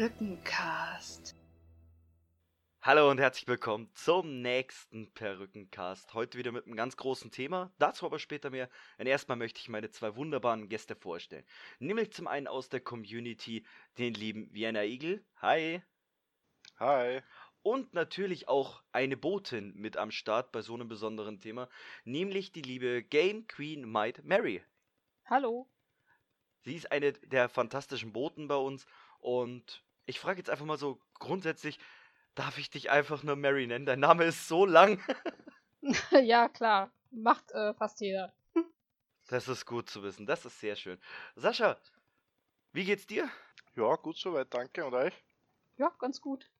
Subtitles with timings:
[0.00, 1.36] Perückencast.
[2.80, 6.14] Hallo und herzlich willkommen zum nächsten Perückencast.
[6.14, 8.70] Heute wieder mit einem ganz großen Thema, dazu aber später mehr.
[8.98, 11.44] Denn erstmal möchte ich meine zwei wunderbaren Gäste vorstellen.
[11.80, 13.66] Nämlich zum einen aus der Community
[13.98, 15.22] den lieben Vienna Igel.
[15.42, 15.82] Hi.
[16.78, 17.20] Hi.
[17.60, 21.68] Und natürlich auch eine Botin mit am Start bei so einem besonderen Thema,
[22.04, 24.62] nämlich die liebe Game Queen Might Mary.
[25.26, 25.68] Hallo.
[26.62, 28.86] Sie ist eine der fantastischen Boten bei uns
[29.18, 31.78] und ich frage jetzt einfach mal so grundsätzlich,
[32.34, 33.86] darf ich dich einfach nur Mary nennen?
[33.86, 35.02] Dein Name ist so lang.
[36.10, 36.92] ja, klar.
[37.10, 38.32] Macht äh, fast jeder.
[39.28, 40.26] Das ist gut zu wissen.
[40.26, 41.00] Das ist sehr schön.
[41.36, 41.80] Sascha,
[42.72, 43.30] wie geht's dir?
[43.76, 44.84] Ja, gut soweit, danke.
[44.84, 45.14] Und euch?
[45.76, 46.50] Ja, ganz gut.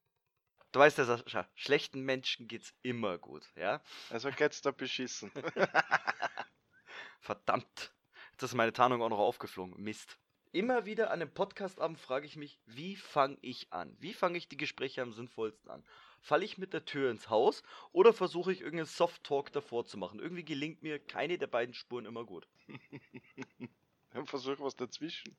[0.72, 3.82] Du weißt ja, Sascha, schlechten Menschen geht's immer gut, ja?
[4.10, 5.32] Also geht's da beschissen.
[7.20, 7.92] Verdammt.
[8.32, 9.74] Jetzt ist meine Tarnung auch noch aufgeflogen.
[9.82, 10.16] Mist.
[10.52, 13.96] Immer wieder an einem Podcastabend frage ich mich, wie fange ich an?
[14.00, 15.84] Wie fange ich die Gespräche am sinnvollsten an?
[16.20, 17.62] Falle ich mit der Tür ins Haus
[17.92, 20.18] oder versuche ich irgendeinen Soft-Talk davor zu machen?
[20.18, 22.48] Irgendwie gelingt mir keine der beiden Spuren immer gut.
[24.24, 25.36] Versuch was dazwischen.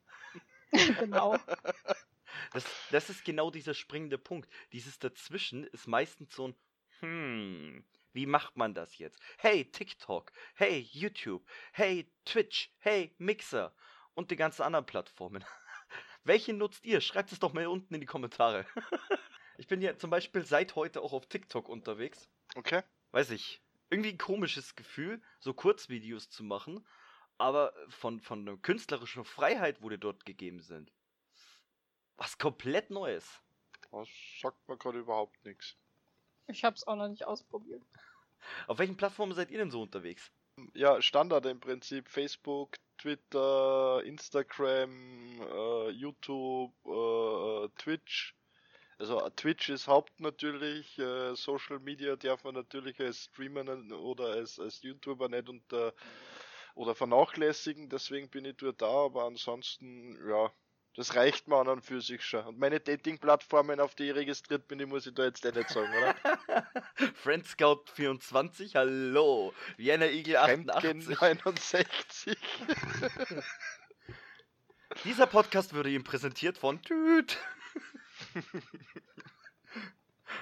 [0.71, 1.37] genau.
[2.53, 4.49] Das, das ist genau dieser springende Punkt.
[4.71, 6.55] Dieses Dazwischen ist meistens so ein
[7.01, 9.19] Hm, wie macht man das jetzt?
[9.37, 13.73] Hey, TikTok, hey, YouTube, hey, Twitch, hey, Mixer
[14.13, 15.43] und die ganzen anderen Plattformen.
[16.23, 17.01] Welche nutzt ihr?
[17.01, 18.65] Schreibt es doch mal unten in die Kommentare.
[19.57, 22.29] ich bin ja zum Beispiel seit heute auch auf TikTok unterwegs.
[22.55, 22.83] Okay.
[23.11, 23.61] Weiß ich.
[23.89, 26.85] Irgendwie ein komisches Gefühl, so Kurzvideos zu machen,
[27.37, 30.91] aber von, von der künstlerischen Freiheit, wo die dort gegeben sind.
[32.17, 33.41] Was komplett Neues.
[33.91, 34.07] Das
[34.39, 35.75] sagt mir gerade überhaupt nichts.
[36.47, 37.83] Ich hab's auch noch nicht ausprobiert.
[38.67, 40.31] Auf welchen Plattformen seid ihr denn so unterwegs?
[40.73, 42.09] Ja, Standard im Prinzip.
[42.09, 48.35] Facebook, Twitter, Instagram, äh, YouTube, äh, Twitch.
[48.99, 53.65] Also Twitch ist Haupt natürlich, äh, Social Media darf man natürlich als Streamer
[53.99, 55.93] oder als, als YouTuber nicht unter
[56.75, 60.51] oder vernachlässigen, deswegen bin ich dort da, aber ansonsten, ja,
[60.95, 62.45] das reicht mir an und für sich schon.
[62.45, 65.69] Und meine Dating-Plattformen, auf die ich registriert bin, die muss ich da jetzt eh nicht
[65.69, 66.15] sagen, oder?
[67.15, 69.53] Friendscout 24, hallo.
[69.77, 71.07] Vienna Igel 88.
[71.07, 72.37] 69.
[75.03, 77.37] Dieser Podcast würde Ihnen präsentiert von Tüt.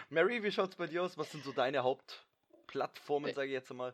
[0.09, 1.17] Mary, wie schaut's bei dir aus?
[1.17, 3.93] Was sind so deine Hauptplattformen, sage ich jetzt mal?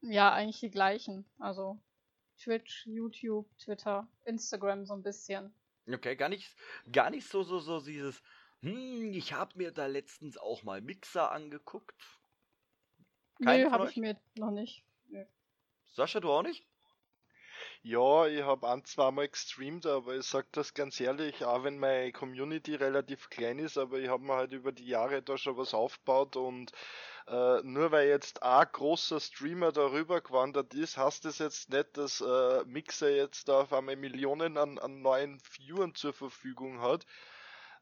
[0.00, 1.24] Ja, eigentlich die gleichen.
[1.38, 1.78] Also
[2.38, 5.54] Twitch, YouTube, Twitter, Instagram so ein bisschen.
[5.86, 6.56] Okay, gar nicht,
[6.90, 8.22] gar nicht so, so, so dieses,
[8.64, 12.00] hm, ich habe mir da letztens auch mal Mixer angeguckt.
[13.42, 14.84] Keinen Nö, habe ich mir noch nicht.
[15.08, 15.24] Nö.
[15.92, 16.66] Sascha, du auch nicht?
[17.82, 22.10] Ja, ich habe ein, zweimal gestreamt, aber ich sag das ganz ehrlich, auch wenn meine
[22.12, 25.74] Community relativ klein ist, aber ich habe mir halt über die Jahre da schon was
[25.74, 26.72] aufgebaut und
[27.26, 32.22] äh, nur weil jetzt ein großer Streamer darüber gewandert ist, heißt das jetzt nicht, dass
[32.22, 37.04] äh, Mixer jetzt da auf einmal Millionen an, an neuen Viewern zur Verfügung hat.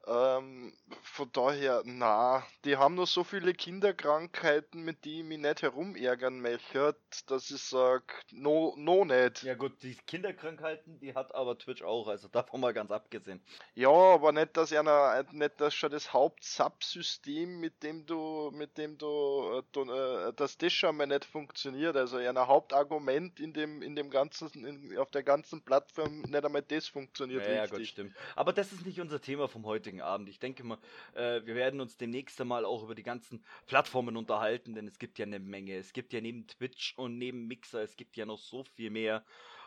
[0.06, 5.62] Ähm, von daher, na, die haben noch so viele Kinderkrankheiten, mit denen ich mich nicht
[5.62, 6.96] herumärgern möchte,
[7.26, 8.02] dass ich sag,
[8.32, 9.44] no, no nicht.
[9.44, 13.40] Ja gut, die Kinderkrankheiten, die hat aber Twitch auch, also davon mal ganz abgesehen.
[13.74, 18.98] Ja, aber nicht, dass einer, nicht, dass schon das Haupt-Subsystem, mit dem du, mit dem
[18.98, 21.96] du, äh, äh, dass das schon mal nicht funktioniert.
[21.96, 26.62] Also ein Hauptargument in dem, in dem ganzen, in, auf der ganzen Plattform, nicht einmal
[26.62, 27.70] das funktioniert ja, richtig.
[27.70, 28.16] Ja, gut, stimmt.
[28.34, 30.28] Aber das ist nicht unser Thema vom heutigen heutigen Abend.
[30.28, 30.78] Ich denke mal,
[31.14, 35.18] äh, wir werden uns demnächst einmal auch über die ganzen Plattformen unterhalten, denn es gibt
[35.18, 35.76] ja eine Menge.
[35.76, 39.24] Es gibt ja neben Twitch und neben Mixer, es gibt ja noch so viel mehr,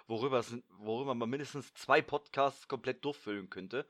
[0.07, 0.44] worüber,
[0.80, 3.86] worüber man mindestens zwei Podcasts komplett durchfüllen könnte.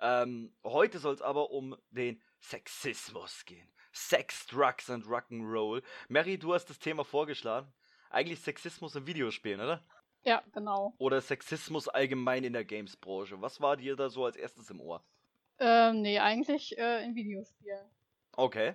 [0.00, 3.68] Ähm, heute soll es aber um den Sexismus gehen.
[3.92, 5.82] Sex, Drugs and Rock'n'Roll.
[6.08, 7.72] Mary, du hast das Thema vorgeschlagen.
[8.08, 9.84] Eigentlich Sexismus in Videospielen, oder?
[10.22, 10.94] Ja, genau.
[10.98, 13.40] Oder Sexismus allgemein in der Games-Branche.
[13.40, 15.02] Was war dir da so als erstes im Ohr?
[15.60, 17.86] Ähm, nee, eigentlich äh, in Videospielen.
[18.32, 18.74] Okay.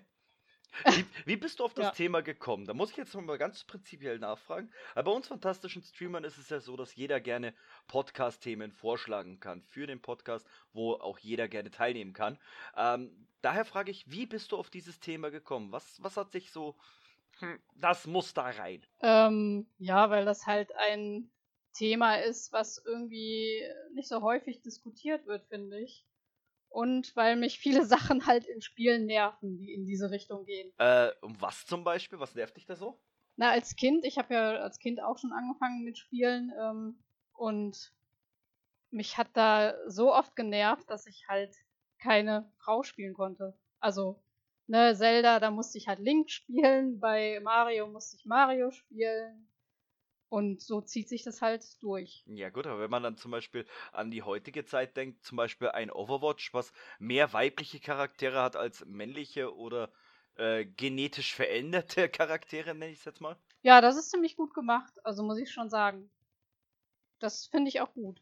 [0.84, 1.92] Wie, wie, bist du auf das ja.
[1.92, 2.66] Thema gekommen?
[2.66, 4.72] Da muss ich jetzt mal ganz prinzipiell nachfragen.
[4.94, 7.54] Aber bei uns fantastischen Streamern ist es ja so, dass jeder gerne
[7.88, 12.38] Podcast-Themen vorschlagen kann für den Podcast, wo auch jeder gerne teilnehmen kann.
[12.76, 15.72] Ähm, daher frage ich, wie bist du auf dieses Thema gekommen?
[15.72, 16.76] Was, was hat sich so.
[17.40, 18.86] Hm, das muss da rein.
[19.02, 21.32] Ähm, ja, weil das halt ein
[21.74, 23.62] Thema ist, was irgendwie
[23.94, 26.06] nicht so häufig diskutiert wird, finde ich
[26.76, 30.74] und weil mich viele Sachen halt in Spielen nerven, die in diese Richtung gehen.
[30.78, 32.20] Äh, um was zum Beispiel?
[32.20, 33.02] Was nervt dich da so?
[33.38, 37.02] Na, als Kind, ich habe ja als Kind auch schon angefangen mit Spielen ähm,
[37.34, 37.94] und
[38.92, 41.56] mich hat da so oft genervt, dass ich halt
[41.98, 43.58] keine Frau spielen konnte.
[43.80, 44.22] Also,
[44.68, 49.50] ne, Zelda, da musste ich halt Link spielen, bei Mario musste ich Mario spielen.
[50.30, 52.26] Und so zieht sich das halt durch.
[52.28, 55.70] Ja gut, aber wenn man dann zum Beispiel an die heutige Zeit denkt, zum Beispiel
[55.70, 59.92] ein Overwatch, was mehr weibliche Charaktere hat als männliche oder
[60.36, 63.38] äh, genetisch veränderte Charaktere, nenne ich es jetzt mal.
[63.64, 66.10] Ja, das ist ziemlich gut gemacht, also muss ich schon sagen.
[67.20, 68.22] Das finde ich auch gut.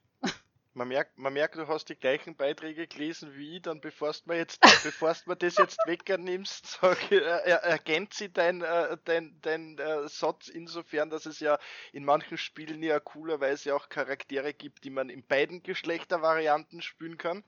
[0.76, 4.34] Man merkt, man merkt, du hast die gleichen Beiträge gelesen wie ich, dann bevor du
[4.34, 9.78] jetzt, bevor du mir das jetzt wegnimmst, sag, äh, ergänzt sie dein, äh, dein, dein
[9.78, 11.60] äh, Satz insofern, dass es ja
[11.92, 17.44] in manchen Spielen ja coolerweise auch Charaktere gibt, die man in beiden Geschlechtervarianten spielen kann.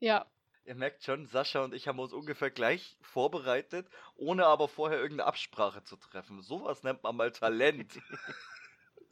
[0.00, 0.26] Ja.
[0.64, 5.28] Ihr merkt schon, Sascha und ich haben uns ungefähr gleich vorbereitet, ohne aber vorher irgendeine
[5.28, 6.42] Absprache zu treffen.
[6.42, 8.00] Sowas nennt man mal Talent.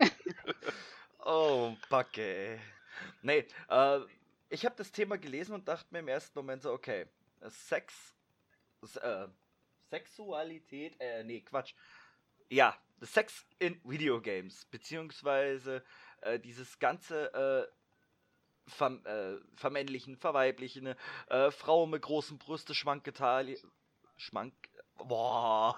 [1.25, 2.61] oh, Backe.
[3.23, 4.01] Nee, äh,
[4.49, 7.07] ich habe das Thema gelesen und dachte mir im ersten Moment so, okay,
[7.49, 8.15] Sex,
[9.01, 9.29] äh,
[9.91, 11.75] Sexualität, äh, nee, Quatsch.
[12.49, 15.85] Ja, Sex in Videogames, beziehungsweise
[16.21, 20.95] äh, dieses ganze äh, ver äh, vermännlichen, verweiblichen,
[21.29, 23.57] äh, Frau mit großen Brüste, schwanke Taille,
[24.17, 24.55] schmank,
[24.97, 25.77] boah.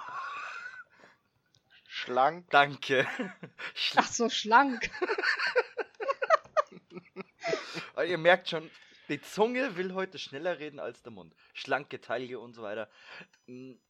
[1.95, 2.49] Schlank.
[2.49, 3.07] Danke.
[3.97, 4.91] Ach so, schlank.
[7.97, 8.71] Ihr merkt schon,
[9.09, 11.35] die Zunge will heute schneller reden als der Mund.
[11.53, 12.89] Schlanke Taille und so weiter.
[13.47, 13.81] Hm,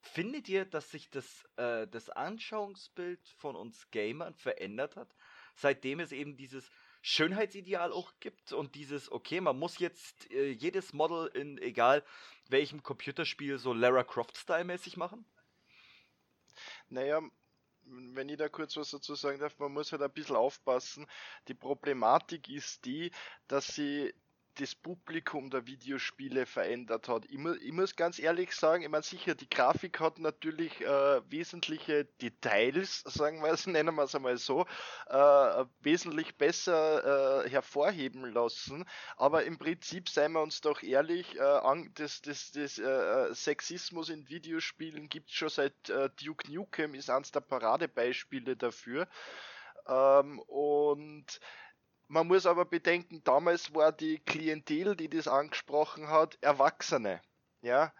[0.00, 5.14] findet ihr, dass sich das, äh, das Anschauungsbild von uns Gamern verändert hat,
[5.54, 6.70] seitdem es eben dieses
[7.02, 12.04] Schönheitsideal auch gibt und dieses, okay, man muss jetzt äh, jedes Model in egal
[12.48, 15.24] welchem Computerspiel so Lara Croft-Style mäßig machen?
[16.88, 17.20] Naja,
[17.90, 21.06] wenn ich da kurz was dazu sagen darf, man muss halt ein bisschen aufpassen.
[21.48, 23.10] Die Problematik ist die,
[23.46, 24.14] dass sie
[24.58, 27.24] das Publikum der Videospiele verändert hat.
[27.30, 31.30] Ich, mu ich muss ganz ehrlich sagen, ich meine sicher, die Grafik hat natürlich äh,
[31.30, 34.66] wesentliche Details, sagen wir es, nennen wir es einmal so,
[35.06, 38.84] äh, wesentlich besser äh, hervorheben lassen.
[39.16, 44.08] Aber im Prinzip, seien wir uns doch ehrlich, äh, an, das, das, das äh, Sexismus
[44.08, 49.08] in Videospielen gibt es schon seit äh, Duke Nukem, ist eines der Paradebeispiele dafür.
[49.86, 51.40] Ähm, und
[52.08, 57.20] man muss aber bedenken, damals war die Klientel, die das angesprochen hat, Erwachsene.
[57.60, 57.92] Ja,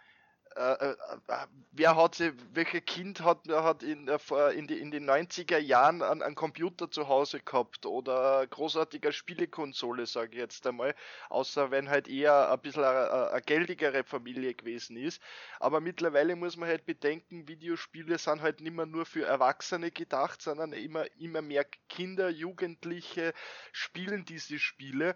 [0.59, 4.19] äh, äh, wer hat sie, welcher Kind hat, hat in, äh,
[4.55, 10.07] in, die, in den 90er Jahren einen, einen Computer zu Hause gehabt oder großartiger Spielekonsole,
[10.07, 10.97] sage ich jetzt einmal,
[11.29, 15.23] außer wenn halt eher ein bisschen eine, eine geldigere Familie gewesen ist.
[15.61, 20.43] Aber mittlerweile muss man halt bedenken, Videospiele sind halt nicht mehr nur für Erwachsene gedacht,
[20.43, 23.33] sondern immer, immer mehr Kinder, Jugendliche
[23.73, 25.15] spielen diese Spiele.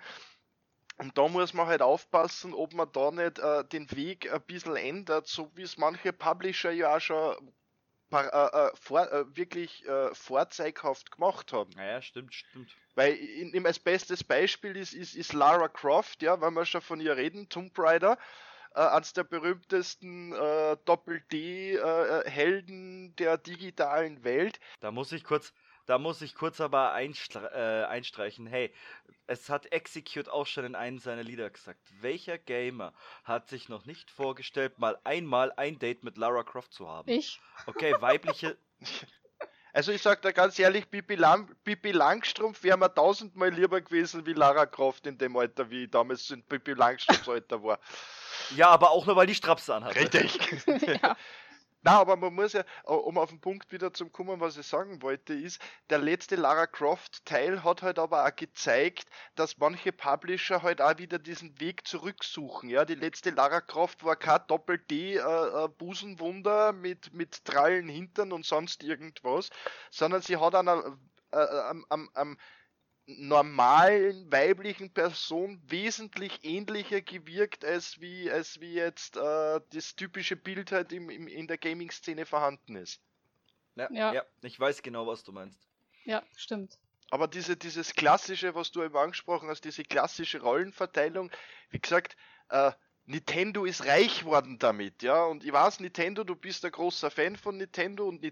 [1.03, 4.77] Und da muss man halt aufpassen, ob man da nicht äh, den Weg ein bisschen
[4.77, 7.35] ändert, so wie es manche Publisher ja auch schon
[8.13, 11.71] äh, äh vor, äh, wirklich äh, vorzeighaft gemacht haben.
[11.75, 12.77] Naja, stimmt, stimmt.
[12.95, 16.83] Weil in, in, als bestes Beispiel ist, ist, ist Lara Croft, ja, wenn wir schon
[16.83, 18.17] von ihr reden, Tomb Raider,
[18.77, 24.61] äh, eines der berühmtesten äh, Doppel-D-Helden der digitalen Welt.
[24.79, 25.53] Da muss ich kurz,
[25.87, 28.47] da muss ich kurz aber einstre äh, einstreichen.
[28.47, 28.73] Hey,
[29.27, 31.81] es hat Execute auch schon in einem seiner Lieder gesagt.
[32.01, 32.93] Welcher Gamer
[33.25, 37.11] hat sich noch nicht vorgestellt, mal einmal ein Date mit Lara Croft zu haben?
[37.11, 37.41] Ich.
[37.67, 38.57] Okay, weibliche.
[39.75, 44.27] Also ich sag da ganz ehrlich, Bibi, Lam Bibi Langstrumpf wäre mir tausendmal lieber gewesen
[44.27, 47.79] wie Lara Croft in dem Alter, wie ich damals in Bibi Langstrumpfs Alter war.
[48.55, 49.97] Ja, aber auch nur, weil die Strapse anhat.
[49.97, 50.39] Richtig.
[51.03, 51.17] ja.
[51.85, 54.67] Na, aber man muss ja, äh, um auf den Punkt wieder zu kommen, was ich
[54.67, 55.61] sagen wollte, ist,
[55.91, 60.99] der letzte Lara Croft Teil hat halt aber auch gezeigt, dass manche Publisher halt auch
[60.99, 62.71] wieder diesen Weg zurücksuchen.
[62.71, 68.47] Ja, die letzte Lara Croft war kein Doppel-D äh, äh, mit, mit Trallen Hintern und
[68.47, 69.51] sonst irgendwas,
[69.91, 72.37] sondern sie hat an am
[73.19, 80.73] normalen weiblichen Person wesentlich ähnlicher gewirkt, als wie, als wie jetzt äh, das typische Bild
[80.73, 83.01] halt im, im, in der Gaming-Szene vorhanden ist.
[83.77, 84.13] Ja, ja.
[84.13, 85.67] ja, ich weiß genau, was du meinst.
[86.05, 86.79] Ja, stimmt.
[87.11, 91.31] Aber diese, dieses klassische, was du eben angesprochen hast, diese klassische Rollenverteilung,
[91.71, 92.17] wie gesagt,
[92.49, 92.73] äh,
[93.13, 95.25] Nintendo ist reich worden damit, ja.
[95.25, 98.23] Und ich weiß, Nintendo, du bist ein großer Fan von Nintendo und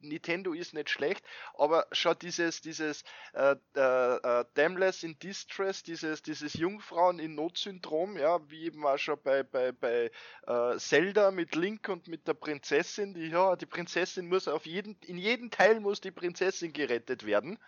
[0.00, 3.04] Nintendo ist nicht schlecht, aber schau dieses, dieses
[3.34, 8.98] äh, äh, äh, Damnless in Distress, dieses, dieses Jungfrauen in Not-Syndrom, ja, wie eben auch
[8.98, 10.10] schon bei, bei, bei
[10.46, 14.96] äh, Zelda mit Link und mit der Prinzessin, die, ja, die Prinzessin muss auf jeden,
[15.02, 17.58] in jedem Teil muss die Prinzessin gerettet werden.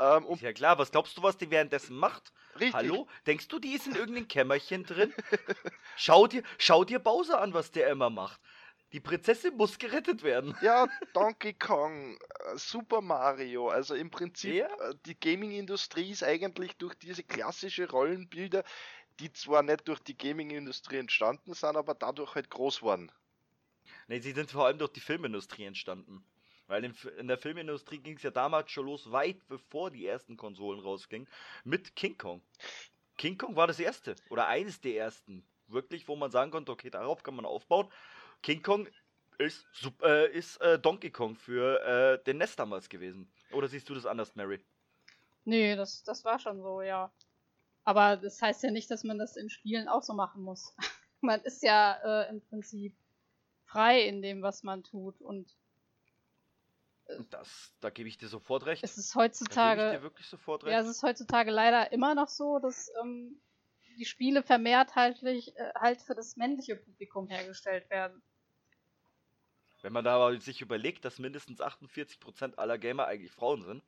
[0.00, 2.32] Ähm, Ist und ja klar, was glaubst du, was die währenddessen macht?
[2.54, 2.74] richtig.
[2.74, 3.08] Hallo?
[3.26, 5.12] Denkst du, die ist in irgendeinem Kämmerchen drin?
[5.96, 8.40] schau dir, schau dir Bowser an, was der immer macht.
[8.92, 10.56] Die Prinzessin muss gerettet werden.
[10.62, 14.66] Ja, Donkey Kong, äh, Super Mario, also im Prinzip Ja.
[14.66, 18.64] äh, die Gaming-Industrie ist eigentlich durch diese klassische Rollenbilder,
[19.20, 23.12] die zwar nicht durch die Gaming-Industrie entstanden sind, aber dadurch halt groß waren.
[24.08, 26.24] Nee, sie sind vor allem durch die Filmindustrie entstanden.
[26.70, 30.78] Weil in, der Filmindustrie ging es ja damals schon los, weit bevor die ersten Konsolen
[30.78, 31.28] rausgingen,
[31.64, 32.40] mit King Kong.
[33.18, 36.88] King Kong war das erste oder eines der ersten, wirklich, wo man sagen konnte, okay,
[36.88, 37.88] darauf kann man aufbauen.
[38.42, 38.86] King Kong
[39.38, 39.66] ist,
[40.02, 43.28] äh, ist äh, Donkey Kong für äh, den NES damals gewesen.
[43.50, 44.60] Oder siehst du das anders, Mary?
[45.44, 47.10] Nee, das, das war schon so, ja.
[47.82, 50.76] Aber das heißt ja nicht, dass man das in Spielen auch so machen muss.
[51.20, 52.94] man ist ja äh, im Prinzip
[53.64, 55.20] frei in dem, was man tut.
[55.20, 55.56] Und
[57.30, 58.82] Das, da gebe ich dir sofort recht.
[58.84, 60.72] es ist heutzutage dir wirklich sofort recht.
[60.72, 63.40] Ja, es ist heutzutage leider immer noch so, dass ähm,
[63.98, 65.42] die Spiele vermehrt halt, äh,
[65.74, 68.22] halt für das männliche Publikum hergestellt werden.
[69.82, 73.82] Wenn man da aber sich überlegt, dass mindestens 48% aller Gamer eigentlich Frauen sind.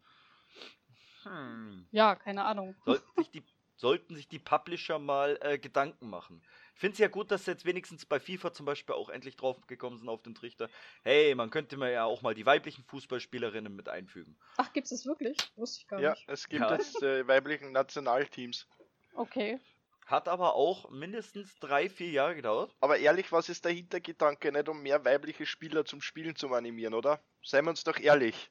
[1.25, 1.87] Hm.
[1.91, 2.75] Ja, keine Ahnung.
[2.85, 3.43] Sollten sich die,
[3.76, 6.43] sollten sich die Publisher mal äh, Gedanken machen.
[6.75, 9.37] Ich finde es ja gut, dass sie jetzt wenigstens bei FIFA zum Beispiel auch endlich
[9.37, 10.69] drauf gekommen sind auf den Trichter.
[11.05, 14.37] Hey, man könnte mir ja auch mal die weiblichen Fußballspielerinnen mit einfügen.
[14.57, 15.37] Ach, gibt's das wirklich?
[15.57, 16.25] Wusste ich gar Ja, nicht.
[16.29, 16.75] es gibt Ja.
[16.75, 18.67] jetzt äh, weiblichen Nationalteams.
[19.14, 19.61] Okay.
[20.07, 22.75] Hat aber auch mindestens drei, vier Jahre gedauert.
[22.81, 24.50] Aber ehrlich, was ist der Hintergedanke?
[24.50, 27.21] Nicht um mehr weibliche Spieler zum Spielen zu animieren, oder?
[27.45, 28.50] Seien wir uns doch ehrlich.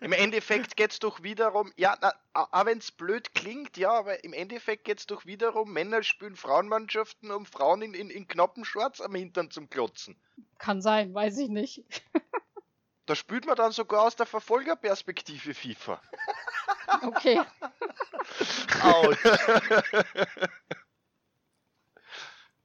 [0.00, 4.84] Im Endeffekt geht's doch wiederum, ja, na, auch wenn's blöd klingt, ja, aber im Endeffekt
[4.84, 9.50] geht's doch wiederum, Männer spielen Frauenmannschaften, um Frauen in, in, in knappen Shorts am Hintern
[9.50, 10.16] zum Klotzen.
[10.58, 11.84] Kann sein, weiß ich nicht.
[13.06, 16.00] Da spielt man dann sogar aus der Verfolgerperspektive FIFA.
[17.02, 17.40] Okay.
[18.82, 19.18] Autsch.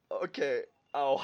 [0.10, 1.22] okay, au.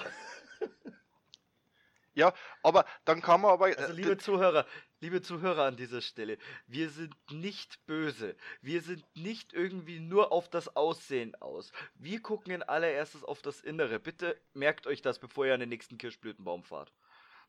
[2.17, 2.33] Ja,
[2.63, 3.65] aber dann kann man aber.
[3.65, 4.65] Also äh, liebe Zuhörer,
[5.01, 8.35] liebe Zuhörer an dieser Stelle, wir sind nicht böse.
[8.59, 11.71] Wir sind nicht irgendwie nur auf das Aussehen aus.
[11.93, 13.99] Wir gucken in allererstes auf das Innere.
[13.99, 16.91] Bitte merkt euch das, bevor ihr an den nächsten Kirschblütenbaum fahrt.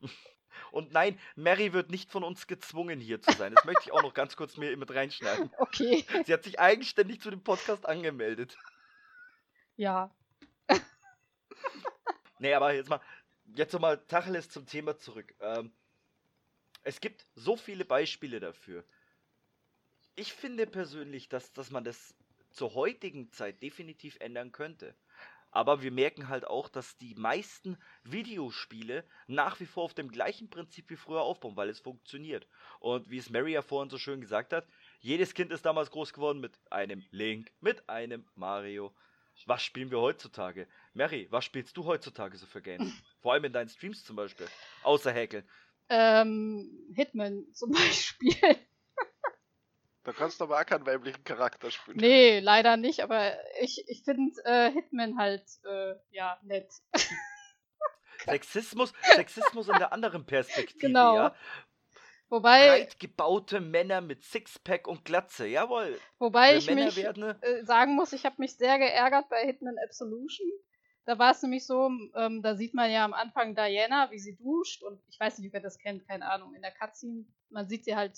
[0.71, 3.55] Und nein, Mary wird nicht von uns gezwungen, hier zu sein.
[3.55, 5.49] Das möchte ich auch noch ganz kurz mir mit reinschneiden.
[5.57, 6.05] Okay.
[6.25, 8.55] Sie hat sich eigenständig zu dem Podcast angemeldet.
[9.77, 10.11] Ja.
[12.39, 13.01] Nee, aber jetzt mal,
[13.55, 15.33] jetzt noch mal Tacheles zum Thema zurück.
[15.39, 15.71] Ähm,
[16.83, 18.83] es gibt so viele Beispiele dafür.
[20.15, 22.15] Ich finde persönlich, dass, dass man das
[22.51, 24.95] zur heutigen Zeit definitiv ändern könnte.
[25.51, 30.49] Aber wir merken halt auch, dass die meisten Videospiele nach wie vor auf dem gleichen
[30.49, 32.47] Prinzip wie früher aufbauen, weil es funktioniert.
[32.79, 34.67] Und wie es Mary ja vorhin so schön gesagt hat,
[34.99, 38.93] jedes Kind ist damals groß geworden mit einem Link, mit einem Mario.
[39.45, 40.67] Was spielen wir heutzutage?
[40.93, 43.03] Mary, was spielst du heutzutage so für Games?
[43.21, 44.47] Vor allem in deinen Streams zum Beispiel.
[44.83, 45.47] Außer Häkeln.
[45.89, 48.35] Ähm, Hitman zum Beispiel.
[50.03, 51.97] Da kannst du aber auch keinen weiblichen Charakter spielen.
[51.97, 56.71] nee, leider nicht, aber ich, ich finde äh, Hitman halt, äh, ja, nett.
[58.25, 61.15] Sexismus, Sexismus in der anderen Perspektive, Genau.
[61.15, 61.35] ja.
[62.29, 65.99] Wobei, Breit gebaute Männer mit Sixpack und Glatze, jawohl.
[66.19, 67.39] wobei Wir ich Männer mich werden, ne?
[67.41, 70.47] äh, sagen muss, ich habe mich sehr geärgert bei Hitman Absolution.
[71.09, 74.35] Da war es nämlich so, ähm, da sieht man ja am Anfang Diana, wie sie
[74.35, 77.85] duscht und ich weiß nicht, wer das kennt, keine Ahnung, in der Cutscene, man sieht
[77.85, 78.15] sie halt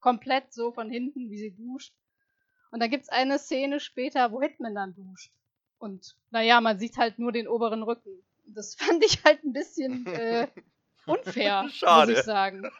[0.00, 1.92] komplett so von hinten, wie sie duscht.
[2.70, 5.34] Und da gibt's eine Szene später, wo Hitman dann duscht.
[5.76, 8.24] Und naja, man sieht halt nur den oberen Rücken.
[8.46, 10.48] Das fand ich halt ein bisschen äh,
[11.06, 12.12] unfair, Schade.
[12.12, 12.70] muss ich sagen.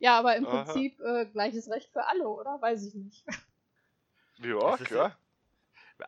[0.00, 0.64] Ja, aber im Aha.
[0.64, 2.60] Prinzip äh, gleiches Recht für alle, oder?
[2.60, 3.24] Weiß ich nicht.
[4.38, 5.16] Ja, klar.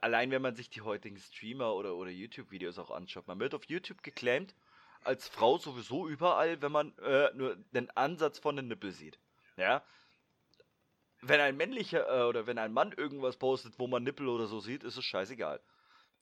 [0.01, 3.27] Allein wenn man sich die heutigen Streamer oder, oder YouTube-Videos auch anschaut.
[3.27, 4.55] Man wird auf YouTube geclaimt
[5.05, 9.19] als Frau sowieso überall, wenn man äh, nur den Ansatz von den Nippel sieht.
[9.57, 9.83] Ja.
[11.21, 14.61] Wenn ein männlicher äh, oder wenn ein Mann irgendwas postet, wo man Nippel oder so
[14.61, 15.61] sieht, ist es scheißegal.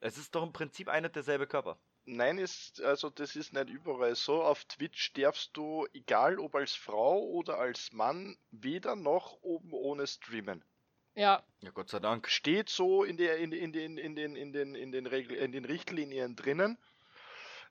[0.01, 1.79] Es ist doch im Prinzip einer derselbe Körper.
[2.05, 4.43] Nein, ist, also das ist nicht überall so.
[4.43, 10.07] Auf Twitch darfst du, egal ob als Frau oder als Mann, weder noch oben ohne
[10.07, 10.65] streamen.
[11.17, 12.29] Ja, Ja, Gott sei Dank.
[12.29, 15.51] Steht so in, der, in, in, den, in, den, in, den, in, den Regel, in
[15.51, 16.79] den Richtlinien drinnen.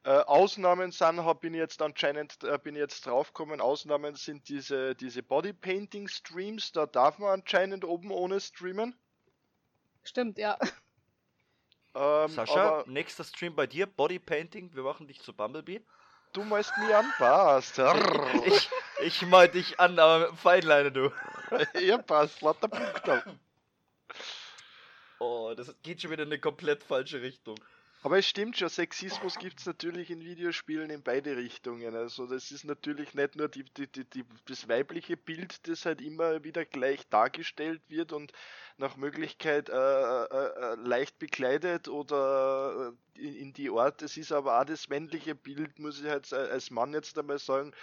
[0.04, 4.50] Äh, Ausnahmen sind, hab, bin ich jetzt anscheinend äh, bin ich jetzt draufgekommen, Ausnahmen sind
[4.50, 8.96] diese, diese Bodypainting-Streams, da darf man anscheinend oben ohne streamen.
[10.04, 10.60] stimmt, ja.
[11.96, 15.82] Ähm, Sascha, aber nächster Stream bei dir, Bodypainting, wir machen dich zu Bumblebee.
[16.34, 17.80] du malst mich an, passt.
[18.46, 21.12] Ich, ich mal dich an, aber mit dem Feinleine, du.
[21.82, 23.24] ja, passt, lauter Punkte.
[25.20, 27.58] Oh, das geht schon wieder in eine komplett falsche Richtung.
[28.06, 31.96] Aber es stimmt schon, Sexismus gibt es natürlich in Videospielen in beide Richtungen.
[31.96, 36.44] Also das ist natürlich nicht nur die, die, die, das weibliche Bild, das halt immer
[36.44, 38.32] wieder gleich dargestellt wird und
[38.78, 44.04] nach Möglichkeit äh, äh, äh leicht bekleidet oder äh, in, in, die Art.
[44.04, 47.74] Es ist aber auch das männliche Bild, muss ich halt als Mann jetzt einmal sagen,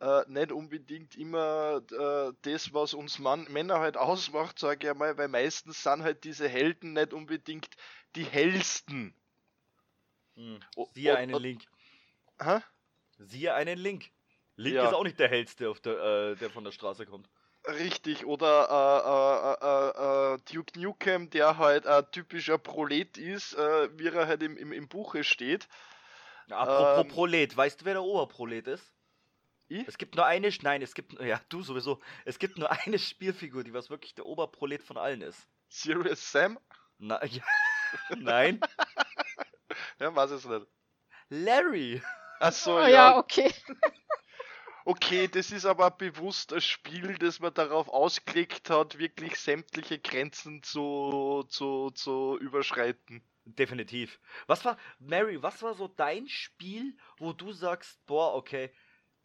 [0.00, 5.16] äh, nicht unbedingt immer äh, das, was uns Mann, Männer halt ausmacht, sage ich einmal,
[5.16, 7.68] weil meistens sind halt diese Helden nicht unbedingt
[8.14, 9.14] die hellsten.
[10.34, 10.60] Hm.
[10.92, 11.62] Siehe einen Link.
[12.40, 12.60] Hä?
[13.18, 14.10] Siehe einen Link.
[14.56, 14.88] Link ja.
[14.88, 17.28] ist auch nicht der hellste, der, äh, der von der Straße kommt.
[17.66, 24.28] Richtig, oder äh, äh, äh, Duke Nukem, der halt ein typischer Prolet ist, wie er
[24.28, 25.68] halt im, im, im Buche steht.
[26.48, 28.95] Apropos ähm, Prolet, weißt du, wer der Oberprolet ist?
[29.68, 29.86] Ich?
[29.88, 33.64] Es gibt nur eine, nein, es gibt, ja, du sowieso, es gibt nur eine Spielfigur,
[33.64, 35.48] die was wirklich der Oberprolet von allen ist.
[35.68, 36.58] Serious Sam?
[36.98, 37.42] Na, ja,
[38.16, 38.60] nein.
[39.98, 40.66] ja, was ist nicht?
[41.28, 42.02] Larry.
[42.38, 42.88] Achso, oh, ja.
[42.88, 43.52] ja, okay.
[44.88, 50.62] Okay, das ist aber bewusst ein Spiel, das man darauf ausgelegt hat, wirklich sämtliche Grenzen
[50.62, 53.20] zu, zu, zu überschreiten.
[53.46, 54.20] Definitiv.
[54.46, 58.70] Was war, Mary, was war so dein Spiel, wo du sagst, boah, okay,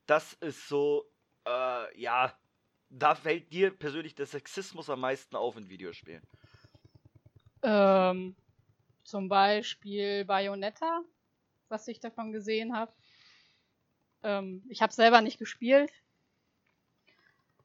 [0.05, 1.05] das ist so,
[1.48, 2.34] äh, ja,
[2.89, 6.22] da fällt dir persönlich der Sexismus am meisten auf in Videospielen?
[7.63, 8.36] Ähm,
[9.03, 11.01] zum Beispiel Bayonetta,
[11.70, 12.91] was ich davon gesehen habe.
[14.24, 15.91] Ähm, ich habe selber nicht gespielt,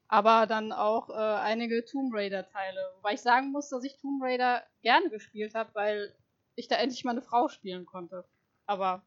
[0.09, 2.81] aber dann auch äh, einige Tomb Raider Teile.
[2.97, 6.15] Wobei ich sagen muss, dass ich Tomb Raider gerne gespielt habe, weil
[6.55, 8.25] ich da endlich mal eine Frau spielen konnte.
[8.67, 9.03] Aber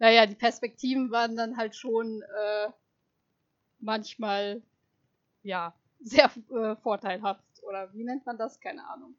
[0.00, 2.70] naja, die Perspektiven waren dann halt schon äh,
[3.78, 4.62] manchmal
[5.42, 8.58] ja sehr äh, vorteilhaft oder wie nennt man das?
[8.60, 9.14] Keine Ahnung.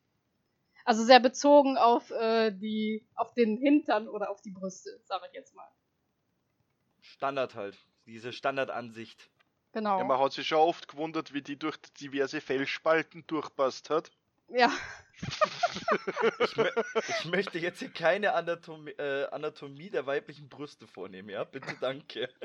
[0.84, 5.36] Also sehr bezogen auf äh, die, auf den Hintern oder auf die Brüste, sage ich
[5.36, 5.70] jetzt mal.
[7.00, 9.30] Standard halt, diese Standardansicht.
[9.74, 10.00] Genau.
[10.00, 14.12] Ja, man hat sich schon oft gewundert, wie die durch diverse Fellspalten durchpasst hat.
[14.54, 14.72] Ja.
[16.40, 21.44] ich, ich, möchte jetzt hier keine Anatomie, äh, Anatomie der weiblichen Brüste vornehmen, ja?
[21.44, 22.30] Bitte danke.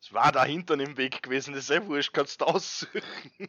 [0.00, 3.48] Es war da hinten im Weg gewesen, das ist ja wurscht, kannst du aussuchen.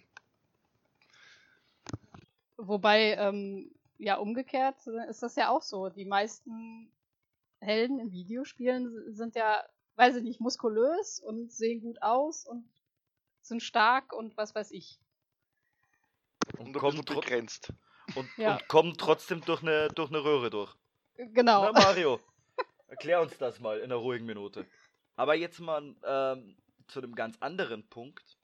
[2.58, 4.76] Wobei, ähm, ja, umgekehrt
[5.10, 5.90] ist das ja auch so.
[5.90, 6.92] Die meisten
[7.62, 9.64] Helden in Videospielen sind ja,
[9.96, 12.70] weiß ich nicht, muskulös und sehen gut aus und
[13.42, 15.00] sind stark und was weiß ich.
[16.58, 17.74] Und, und kommen begrenzt.
[18.16, 18.54] Und, ja.
[18.54, 20.74] und kommen trotzdem durch eine, durch eine Röhre durch.
[21.18, 21.64] Genau.
[21.64, 22.20] Na, Mario,
[22.88, 24.66] erklär uns das mal in einer ruhigen Minute.
[25.16, 26.56] Aber jetzt mal ähm,
[26.88, 28.38] zu einem ganz anderen Punkt.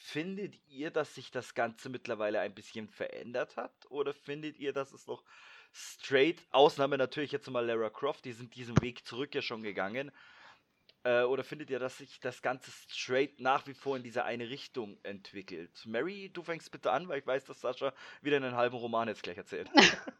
[0.00, 3.72] Findet ihr, dass sich das Ganze mittlerweile ein bisschen verändert hat?
[3.90, 5.24] Oder findet ihr, dass es noch
[5.72, 10.12] straight, Ausnahme natürlich jetzt mal Lara Croft, die sind diesen Weg zurück ja schon gegangen,
[11.04, 14.48] äh, oder findet ihr, dass sich das Ganze straight nach wie vor in diese eine
[14.48, 15.84] Richtung entwickelt?
[15.86, 19.22] Mary, du fängst bitte an, weil ich weiß, dass Sascha wieder einen halben Roman jetzt
[19.22, 19.70] gleich erzählt.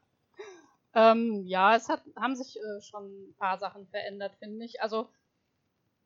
[0.95, 4.81] ähm, ja, es hat, haben sich äh, schon ein paar Sachen verändert, finde ich.
[4.81, 5.11] Also,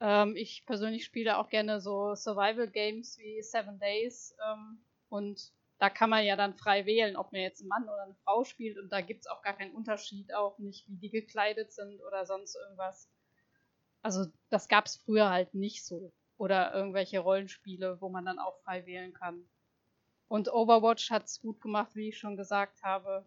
[0.01, 4.35] ähm, ich persönlich spiele auch gerne so Survival-Games wie Seven Days.
[4.51, 8.05] Ähm, und da kann man ja dann frei wählen, ob man jetzt ein Mann oder
[8.05, 8.79] eine Frau spielt.
[8.79, 12.25] Und da gibt es auch gar keinen Unterschied, auch nicht, wie die gekleidet sind oder
[12.25, 13.11] sonst irgendwas.
[14.03, 16.13] Also das gab es früher halt nicht so.
[16.37, 19.49] Oder irgendwelche Rollenspiele, wo man dann auch frei wählen kann.
[20.29, 23.25] Und Overwatch hat es gut gemacht, wie ich schon gesagt habe.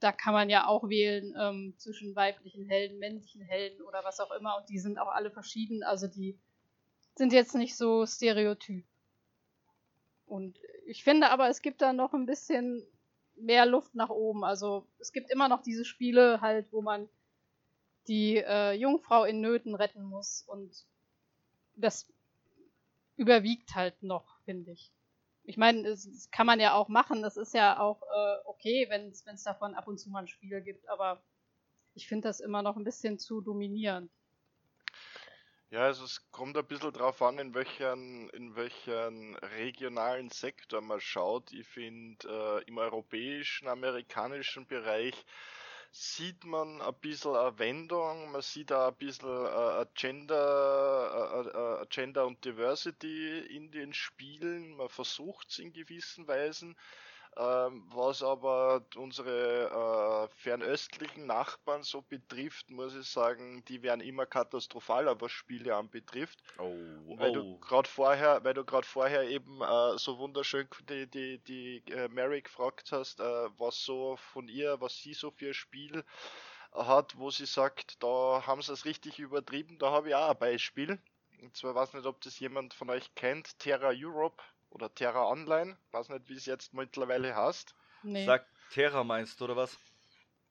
[0.00, 4.30] Da kann man ja auch wählen ähm, zwischen weiblichen Helden, männlichen Helden oder was auch
[4.32, 4.56] immer.
[4.56, 5.82] Und die sind auch alle verschieden.
[5.82, 6.38] Also die
[7.14, 8.84] sind jetzt nicht so stereotyp.
[10.26, 12.86] Und ich finde aber, es gibt da noch ein bisschen
[13.36, 14.44] mehr Luft nach oben.
[14.44, 17.08] Also es gibt immer noch diese Spiele halt, wo man
[18.08, 20.42] die äh, Jungfrau in Nöten retten muss.
[20.46, 20.86] Und
[21.76, 22.10] das
[23.16, 24.92] überwiegt halt noch, finde ich.
[25.44, 27.22] Ich meine, das, kann man ja auch machen.
[27.22, 30.60] Das ist ja auch äh, okay, wenn es davon ab und zu mal ein Spiel
[30.62, 30.88] gibt.
[30.88, 31.22] Aber
[31.94, 34.10] ich finde das immer noch ein bisschen zu dominierend.
[35.70, 40.98] Ja, also es kommt ein bisschen drauf an, in welchen, in welchen regionalen Sektor man
[40.98, 41.52] schaut.
[41.52, 45.14] Ich finde, äh, im europäischen, amerikanischen Bereich
[45.90, 52.26] sieht man ein bisschen eine Wendung, man sieht auch ein bisschen äh, Gender, äh, Gender
[52.26, 56.76] und Diversity in den Spielen, man versucht es in gewissen Weisen,
[57.36, 65.20] was aber unsere äh, fernöstlichen Nachbarn so betrifft, muss ich sagen, die werden immer katastrophaler,
[65.20, 66.42] was Spiele anbetrifft.
[66.58, 66.74] Oh,
[67.16, 67.58] weil du oh.
[67.58, 72.42] gerade vorher, weil du gerade vorher eben äh, so wunderschön die, die, die äh, Mary
[72.42, 76.04] gefragt hast, was so von ihr, was sie so für ein Spiel
[76.72, 79.78] hat, wo sie sagt, da haben sie es richtig übertrieben.
[79.78, 80.98] Da habe ich auch ein Beispiel.
[81.40, 85.76] Und zwar weiß nicht, ob das jemand von euch kennt, Terra Europe oder Terra Online.
[85.92, 87.74] Weiß nicht, wie es jetzt mittlerweile heißt.
[88.02, 88.26] Nee.
[88.26, 89.76] Sag Terra meinst du, oder was?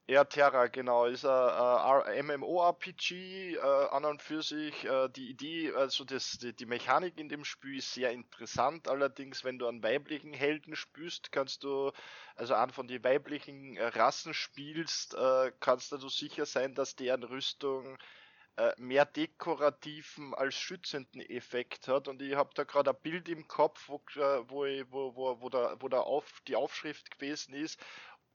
[0.09, 4.85] Ja, Terra, genau, ist ein äh, MMORPG äh, an und für sich.
[4.85, 8.87] Äh, die Idee, also das, die, die Mechanik in dem Spiel ist sehr interessant.
[8.87, 11.91] Allerdings, wenn du einen weiblichen Helden spielst, kannst du,
[12.37, 17.97] also einen von den weiblichen Rassen spielst, äh, kannst du sicher sein, dass deren Rüstung
[18.57, 22.07] äh, mehr dekorativen als schützenden Effekt hat.
[22.07, 25.39] Und ich habe da gerade ein Bild im Kopf, wo, äh, wo, ich, wo, wo,
[25.41, 27.79] wo, da, wo da auf, die Aufschrift gewesen ist.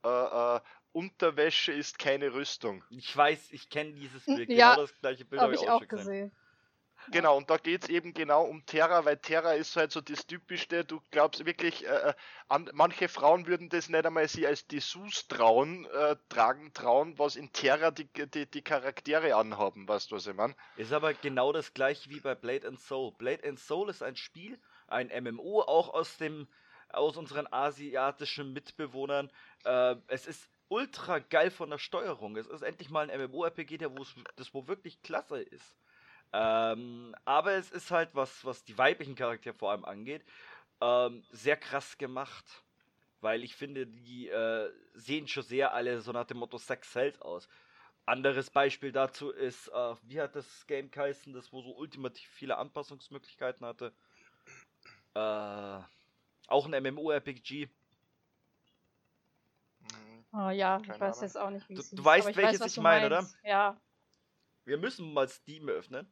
[0.05, 0.59] Äh, äh,
[0.93, 2.83] Unterwäsche ist keine Rüstung.
[2.89, 4.49] Ich weiß, ich kenne dieses Bild.
[4.49, 6.31] Ja, genau das gleiche Bild Habe ich auch gesehen.
[6.31, 6.31] gesehen.
[7.11, 10.25] Genau, und da geht es eben genau um Terra, weil Terra ist halt so das
[10.25, 12.13] Typischste, du glaubst wirklich, äh,
[12.47, 17.35] an, manche Frauen würden das nicht einmal sie als Dessous trauen, äh, tragen, trauen, was
[17.35, 20.55] in Terra die, die, die Charaktere anhaben, weißt du, was ich meine?
[20.77, 23.11] Ist aber genau das gleiche wie bei Blade and Soul.
[23.13, 26.47] Blade and Soul ist ein Spiel, ein MMO, auch aus dem
[26.89, 29.31] aus unseren asiatischen Mitbewohnern.
[29.65, 32.35] Äh, es ist ultra geil von der Steuerung.
[32.37, 35.75] Es ist endlich mal ein MMORPG, der wo's, das wo wirklich klasse ist.
[36.33, 40.25] Ähm, aber es ist halt, was, was die weiblichen Charaktere vor allem angeht,
[40.81, 42.63] ähm, sehr krass gemacht.
[43.21, 47.21] Weil ich finde, die äh, sehen schon sehr alle so nach dem Motto Sex hält
[47.21, 47.47] aus.
[48.05, 52.57] Anderes Beispiel dazu ist, äh, wie hat das Game geheißen, das wo so ultimativ viele
[52.57, 53.93] Anpassungsmöglichkeiten hatte?
[55.15, 55.79] Äh,
[56.47, 57.69] auch ein MMORPG.
[59.81, 60.25] Mhm.
[60.33, 61.21] Oh, ja, ich Keine weiß Ahnung.
[61.21, 63.29] jetzt auch nicht, wie Du- es du weißt, ich welches weiß, ich meine, oder?
[63.43, 63.79] Ja.
[64.65, 66.07] Wir müssen mal Steam öffnen.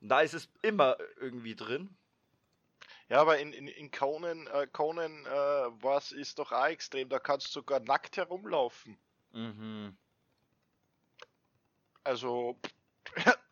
[0.00, 1.96] Und da ist es immer irgendwie drin.
[3.08, 5.28] Ja, aber in, in, in Conan, äh, Conan äh,
[5.82, 8.98] was ist doch auch extrem, da kannst du sogar nackt herumlaufen.
[9.32, 9.96] Mhm.
[12.04, 12.58] Also,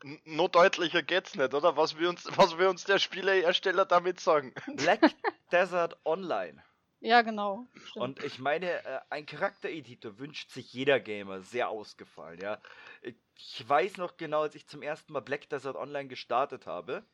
[0.02, 1.76] n- noch deutlicher geht's nicht, oder?
[1.76, 4.54] Was wir uns, was wir uns der Spielehersteller damit sagen.
[4.76, 5.00] Black
[5.52, 6.62] Desert Online.
[7.00, 7.66] ja, genau.
[7.85, 7.96] Stimmt.
[8.04, 12.61] Und ich meine, äh, ein Charaktereditor wünscht sich jeder Gamer sehr ausgefallen, ja.
[13.02, 13.14] Ich
[13.66, 17.05] weiß noch genau, als ich zum ersten Mal Black Desert Online gestartet habe,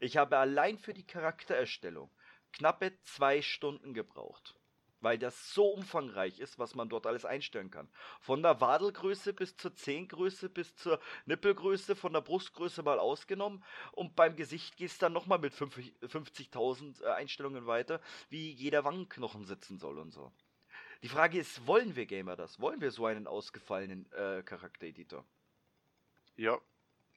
[0.00, 2.10] ich habe allein für die Charaktererstellung
[2.52, 4.54] knappe zwei Stunden gebraucht.
[5.00, 7.90] Weil das so umfangreich ist, was man dort alles einstellen kann.
[8.20, 13.62] Von der Wadelgröße bis zur Zehengröße, bis zur Nippelgröße, von der Brustgröße mal ausgenommen.
[13.92, 18.84] Und beim Gesicht geht es dann nochmal mit 50 50.000 äh, Einstellungen weiter, wie jeder
[18.84, 20.32] Wangenknochen sitzen soll und so.
[21.02, 22.58] Die Frage ist, wollen wir Gamer das?
[22.60, 25.26] Wollen wir so einen ausgefallenen äh, Charaktereditor?
[26.36, 26.58] Ja,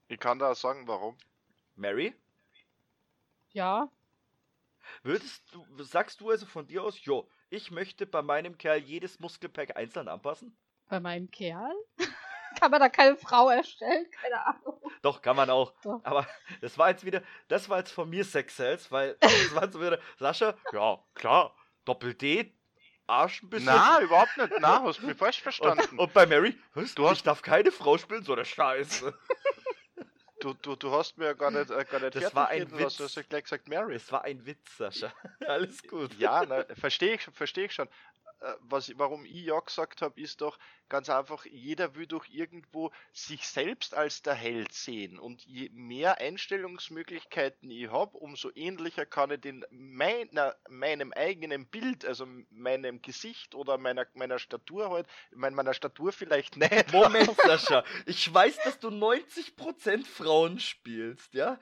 [0.08, 1.17] ich kann da sagen, warum.
[1.75, 2.15] Mary?
[3.51, 3.89] ja,
[5.03, 9.19] Würdest du, sagst du also von dir aus, jo, ich möchte bei meinem Kerl jedes
[9.19, 10.58] Muskelpack einzeln anpassen?
[10.89, 11.75] bei meinem Kerl.
[12.60, 14.10] Kann man da keine Frau erstellen?
[14.10, 14.82] Keine Ahnung.
[15.03, 15.73] Doch, kann man auch.
[15.84, 16.03] Doch.
[16.03, 16.25] Aber
[16.62, 19.80] das war jetzt wieder, das war jetzt von mir Sex Sales, weil das war so
[19.80, 22.56] wieder, Sascha, ja, klar, Doppel-D,
[23.07, 23.65] Arsch ein bisschen.
[23.67, 24.51] Na, überhaupt nicht.
[24.59, 25.97] Na, hast du mich falsch und, verstanden.
[25.97, 26.55] und bei Mary,
[26.95, 29.13] Du hast- ich darf keine Frau spielen, so eine Scheiße.
[30.39, 32.77] Du, du, du hast mir ja gar nicht, äh, gar nicht Das war ein reden
[32.77, 32.97] Witz.
[32.97, 33.95] Du hast ja gleich gesagt, Mary.
[33.95, 35.11] Es war ein Witz, Sascha.
[35.47, 36.13] Alles gut.
[36.19, 36.43] Ja,
[36.79, 37.87] verstehe ich, versteh ich schon.
[38.39, 40.58] Äh, Was, warum ich ja gesagt habe, ist doch
[40.89, 45.19] ganz einfach, jeder will doch irgendwo sich selbst als der Held sehen.
[45.19, 52.06] Und je mehr Einstellungsmöglichkeiten ich habe, umso ähnlicher kann ich den meiner, meinem eigenen Bild,
[52.06, 56.93] also meinem Gesicht oder meiner, meiner Statur halt, ich meine, meiner Statur vielleicht nicht.
[56.93, 57.84] Moment, Sascha.
[58.06, 61.60] Ich weiß, dass du 90% Frauen spielst, ja?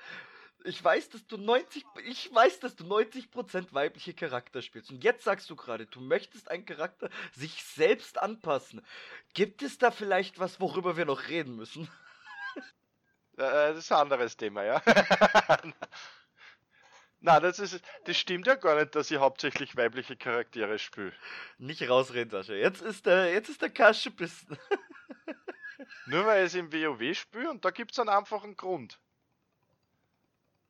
[0.65, 5.23] Ich weiß, dass du 90 ich weiß, dass du 90% weibliche Charakter spielst und jetzt
[5.23, 8.85] sagst du gerade, du möchtest einen Charakter sich selbst anpassen.
[9.33, 11.89] Gibt es da vielleicht was, worüber wir noch reden müssen?
[13.37, 14.81] Äh, das ist ein anderes Thema, ja.
[17.19, 21.11] Na, das ist, das stimmt ja gar nicht, dass ich hauptsächlich weibliche Charaktere spiele.
[21.57, 22.53] Nicht rausreden, Sascha.
[22.53, 24.57] Jetzt ist der jetzt ist der Kasche bissen.
[26.05, 28.99] Nur weil ich es im WoW spiele und da gibt es einen einfachen Grund.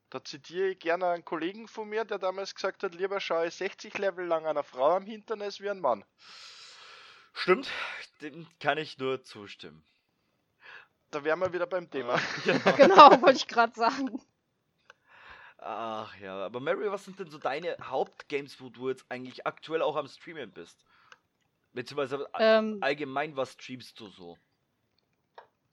[0.09, 3.55] Da zitiere ich gerne einen Kollegen von mir, der damals gesagt hat, lieber schaue ich
[3.55, 6.05] 60 Level lang einer Frau am Hintern als wie ein Mann.
[7.33, 7.69] Stimmt,
[8.21, 9.85] dem kann ich nur zustimmen.
[11.11, 12.19] Da wären wir wieder beim Thema.
[12.43, 12.71] Genau.
[12.75, 14.21] Genau, wollte ich gerade sagen.
[15.57, 19.81] Ach ja, aber Mary, was sind denn so deine Hauptgames, wo du jetzt eigentlich aktuell
[19.81, 20.85] auch am Streamen bist?
[21.73, 24.37] Beziehungsweise Ähm, allgemein, was streamst du so?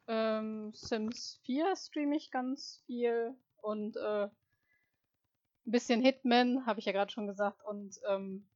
[0.06, 6.92] ähm, Sims 4 streame ich ganz viel und äh, ein bisschen Hitman, habe ich ja
[6.92, 7.62] gerade schon gesagt.
[7.64, 8.46] Und ähm,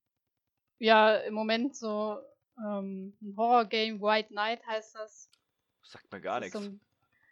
[0.78, 2.20] ja, im Moment so
[2.58, 5.30] ähm, ein Horror-Game, White Knight heißt das.
[5.82, 6.58] Sagt mir gar nichts.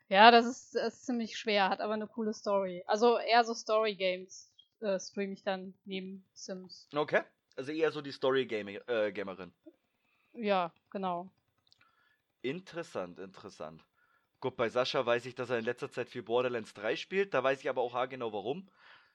[0.09, 2.85] ja, das ist, das ist ziemlich schwer, hat aber eine coole Story.
[2.87, 6.89] Also eher so Story-Games äh, streame ich dann neben Sims.
[6.95, 7.23] Okay.
[7.57, 9.53] Also eher so die Story-Gamerin.
[10.33, 11.31] Ja, genau.
[12.43, 13.85] Interessant, interessant.
[14.45, 17.33] Gut, bei Sascha weiß ich, dass er in letzter Zeit viel Borderlands 3 spielt.
[17.33, 18.69] Da weiß ich aber auch haargenau warum.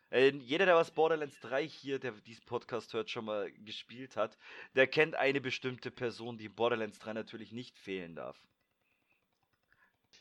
[0.10, 4.40] Äh, jeder, der was Borderlands 3 hier, der diesen Podcast hört, schon mal gespielt hat,
[4.74, 8.42] der kennt eine bestimmte Person, die in Borderlands 3 natürlich nicht fehlen darf.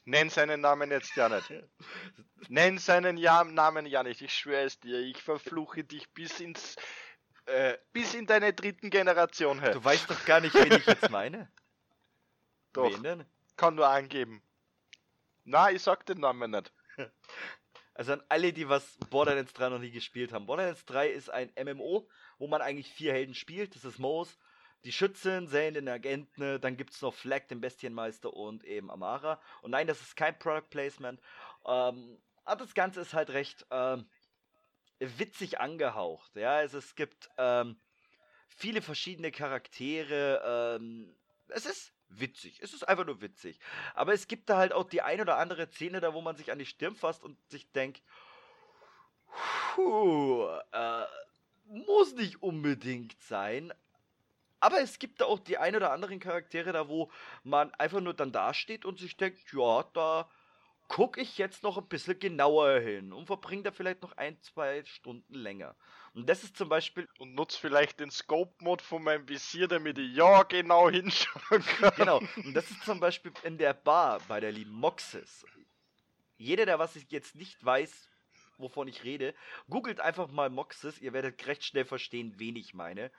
[0.04, 1.54] Nenn seinen Namen jetzt ja nicht.
[2.50, 4.20] Nenn seinen ja Namen ja nicht.
[4.20, 5.00] Ich schwöre es dir.
[5.00, 6.76] Ich verfluche dich bis ins
[7.46, 9.62] äh, bis in deine dritten Generation.
[9.62, 9.72] Hä?
[9.72, 11.50] Du weißt doch gar nicht, wen ich jetzt meine.
[12.74, 12.92] Doch,
[13.56, 14.42] kann nur angeben.
[15.50, 16.72] Na, ich sag den Namen nicht.
[17.94, 20.46] Also an alle, die was Borderlands 3 noch nie gespielt haben.
[20.46, 22.08] Borderlands 3 ist ein MMO,
[22.38, 23.74] wo man eigentlich vier Helden spielt.
[23.74, 24.38] Das ist Moos,
[24.84, 29.42] die Schützin, Zane, den Agenten, dann gibt es noch Flag, den Bestienmeister und eben Amara.
[29.62, 31.20] Und nein, das ist kein Product Placement.
[31.66, 34.08] Ähm, aber das Ganze ist halt recht ähm,
[35.00, 36.36] witzig angehaucht.
[36.36, 37.80] Ja, also es gibt ähm,
[38.46, 40.78] viele verschiedene Charaktere.
[40.78, 41.16] Ähm,
[41.48, 42.60] es ist witzig.
[42.62, 43.58] Es ist einfach nur witzig.
[43.94, 46.50] Aber es gibt da halt auch die ein oder andere Szene, da wo man sich
[46.52, 48.02] an die Stirn fasst und sich denkt,
[49.74, 51.04] puh, äh,
[51.66, 53.72] muss nicht unbedingt sein.
[54.60, 57.10] Aber es gibt da auch die ein oder anderen Charaktere da, wo
[57.44, 60.28] man einfach nur dann dasteht und sich denkt, ja, da
[60.88, 64.82] gucke ich jetzt noch ein bisschen genauer hin und verbringe da vielleicht noch ein, zwei
[64.84, 65.76] Stunden länger.
[66.18, 70.16] Und das ist zum Beispiel Und nutz vielleicht den Scope-Mod von meinem Visier, damit ich
[70.16, 71.92] ja genau hinschauen kann.
[71.94, 75.46] Genau, und das ist zum Beispiel in der Bar bei der lieben Moxis.
[76.36, 78.08] Jeder, der was ich jetzt nicht weiß,
[78.56, 79.32] wovon ich rede,
[79.70, 83.12] googelt einfach mal Moxis, ihr werdet recht schnell verstehen, wen ich meine.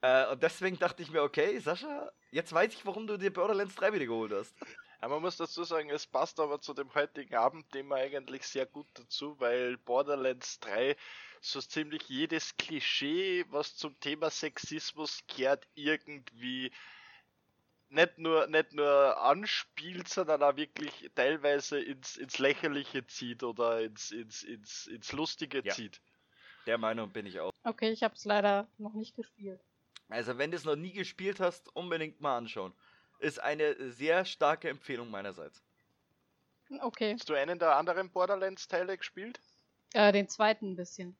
[0.00, 3.74] Äh, und deswegen dachte ich mir, okay, Sascha, jetzt weiß ich, warum du dir Borderlands
[3.74, 4.54] 3 wieder geholt hast.
[5.00, 8.86] Aber man muss dazu sagen, es passt aber zu dem heutigen Abendthema eigentlich sehr gut
[8.94, 10.96] dazu, weil Borderlands 3
[11.42, 16.72] so ziemlich jedes Klischee, was zum Thema Sexismus kehrt, irgendwie
[17.88, 24.10] nicht nur, nicht nur anspielt, sondern auch wirklich teilweise ins, ins Lächerliche zieht oder ins,
[24.10, 25.74] ins, ins, ins Lustige Ja.
[25.74, 26.00] zieht.
[26.66, 27.52] Der Meinung bin ich auch.
[27.64, 29.64] Okay, ich habe es leider noch nicht gespielt.
[30.08, 32.72] Also, wenn du es noch nie gespielt hast, unbedingt mal anschauen.
[33.18, 35.64] Ist eine sehr starke Empfehlung meinerseits.
[36.82, 39.40] Okay, Hast du einen der anderen Borderlands-Teile gespielt?
[39.94, 41.16] äh, den zweiten ein bisschen.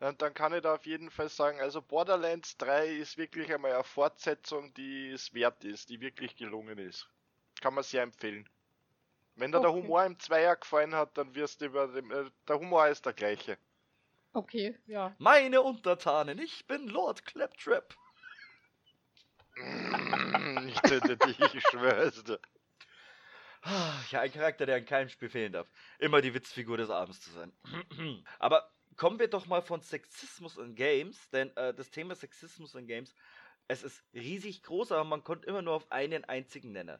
[0.00, 3.72] Und dann kann ich da auf jeden Fall sagen, also Borderlands 3 ist wirklich einmal
[3.74, 7.08] eine Fortsetzung, die es wert ist, die wirklich gelungen ist.
[7.60, 8.48] Kann man sehr empfehlen.
[9.36, 9.72] Wenn dir der Okay.
[9.72, 13.14] Humor im Zweier gefallen hat, dann wirst du über dem, äh, der Humor ist der
[13.14, 13.58] gleiche.
[14.34, 15.18] Okay, ja.
[15.18, 17.96] Meine Untertanen, ich bin Lord Claptrap.
[20.66, 22.40] ich töte dich, ich schwör's dir.
[23.62, 25.70] Ah, Ja, ein Charakter, der in keinem Spiel fehlen darf.
[25.98, 27.52] Immer die Witzfigur des Abends zu sein.
[28.38, 32.86] Aber kommen wir doch mal von Sexismus in Games, denn äh, das Thema Sexismus in
[32.86, 33.14] Games,
[33.68, 36.98] es ist riesig groß, aber man kommt immer nur auf einen einzigen Nenner.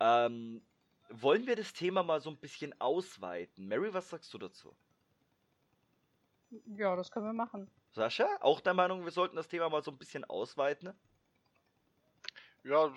[0.00, 0.64] Ähm,
[1.10, 3.68] wollen wir das Thema mal so ein bisschen ausweiten?
[3.68, 4.74] Mary, was sagst du dazu?
[6.76, 7.70] Ja, das können wir machen.
[7.90, 10.94] Sascha, auch der Meinung, wir sollten das Thema mal so ein bisschen ausweiten?
[12.62, 12.92] Ja,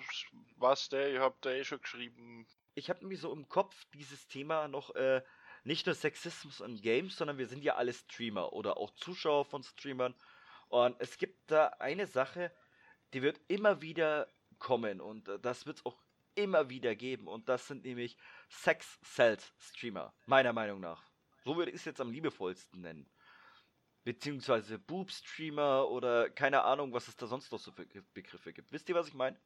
[0.56, 2.46] was der, ich hab da eh schon geschrieben.
[2.74, 5.22] ich habe nämlich so im Kopf dieses Thema noch äh,
[5.64, 9.62] nicht nur Sexismus in Games, sondern wir sind ja alle Streamer oder auch Zuschauer von
[9.62, 10.14] Streamern.
[10.68, 12.52] Und es gibt da eine Sache,
[13.12, 15.98] die wird immer wieder kommen und äh, das wird es auch
[16.34, 17.26] immer wieder geben.
[17.26, 18.16] Und das sind nämlich
[18.48, 21.02] Sex-Sales-Streamer, meiner Meinung nach.
[21.44, 23.10] So würde ich es jetzt am liebevollsten nennen.
[24.04, 28.72] Beziehungsweise Boob-Streamer oder keine Ahnung, was es da sonst noch so für Begriffe gibt.
[28.72, 29.38] Wisst ihr, was ich meine?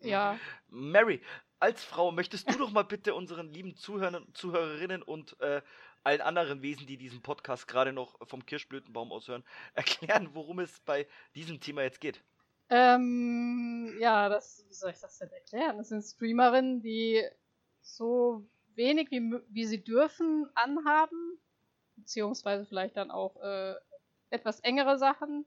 [0.00, 1.20] Ja, Mary,
[1.58, 5.62] als Frau möchtest du doch mal bitte unseren lieben Zuhörern, Zuhörerinnen und äh,
[6.02, 10.80] allen anderen Wesen, die diesen Podcast gerade noch vom Kirschblütenbaum aus hören, erklären, worum es
[10.80, 12.22] bei diesem Thema jetzt geht.
[12.70, 15.76] ähm, ja, das, wie soll ich das denn erklären?
[15.76, 17.22] Das sind Streamerinnen, die
[17.82, 21.38] so wenig wie, wie sie dürfen anhaben,
[21.96, 23.74] beziehungsweise vielleicht dann auch äh,
[24.30, 25.44] etwas engere Sachen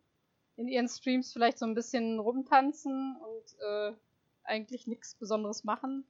[0.56, 3.94] in ihren Streams vielleicht so ein bisschen rumtanzen und äh,
[4.46, 6.06] eigentlich nichts Besonderes machen.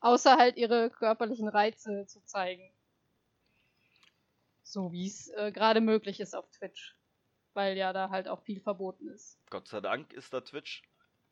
[0.00, 2.72] Außer halt ihre körperlichen Reize zu zeigen.
[4.62, 6.96] So wie es äh, gerade möglich ist auf Twitch.
[7.54, 9.38] Weil ja da halt auch viel verboten ist.
[9.50, 10.82] Gott sei Dank ist da Twitch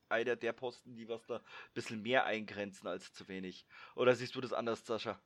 [0.09, 3.67] einer der Posten, die was da ein bisschen mehr eingrenzen als zu wenig.
[3.95, 5.21] Oder siehst du das anders, Sascha?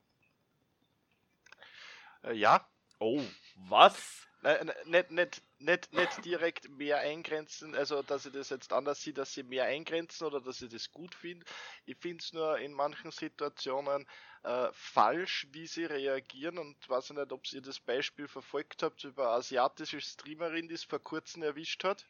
[2.23, 2.67] Äh, ja.
[2.99, 3.21] Oh,
[3.55, 4.27] was?
[4.41, 9.13] Nein, nicht, nicht, nicht, nicht direkt mehr eingrenzen, also dass ich das jetzt anders sehe,
[9.13, 11.45] dass sie mehr eingrenzen oder dass ich das gut finde.
[11.85, 14.05] Ich finde es nur in manchen Situationen
[14.43, 19.27] äh, falsch, wie sie reagieren und weiß nicht, ob ihr das Beispiel verfolgt habt über
[19.27, 22.05] eine asiatische Streamerin, die es vor kurzem erwischt hat.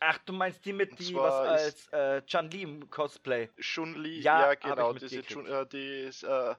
[0.00, 3.48] Ach, du meinst die mit die was als äh, Chun Li im Cosplay?
[3.60, 6.54] Chun Li, ja, ja genau, diese Chun, äh, die ist, äh,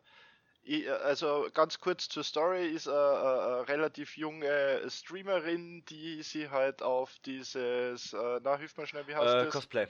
[1.04, 7.18] also ganz kurz zur Story, ist eine, eine relativ junge Streamerin, die sie halt auf
[7.26, 9.54] dieses, äh, na hilf mir schnell, wie heißt äh, das?
[9.54, 9.88] Cosplay.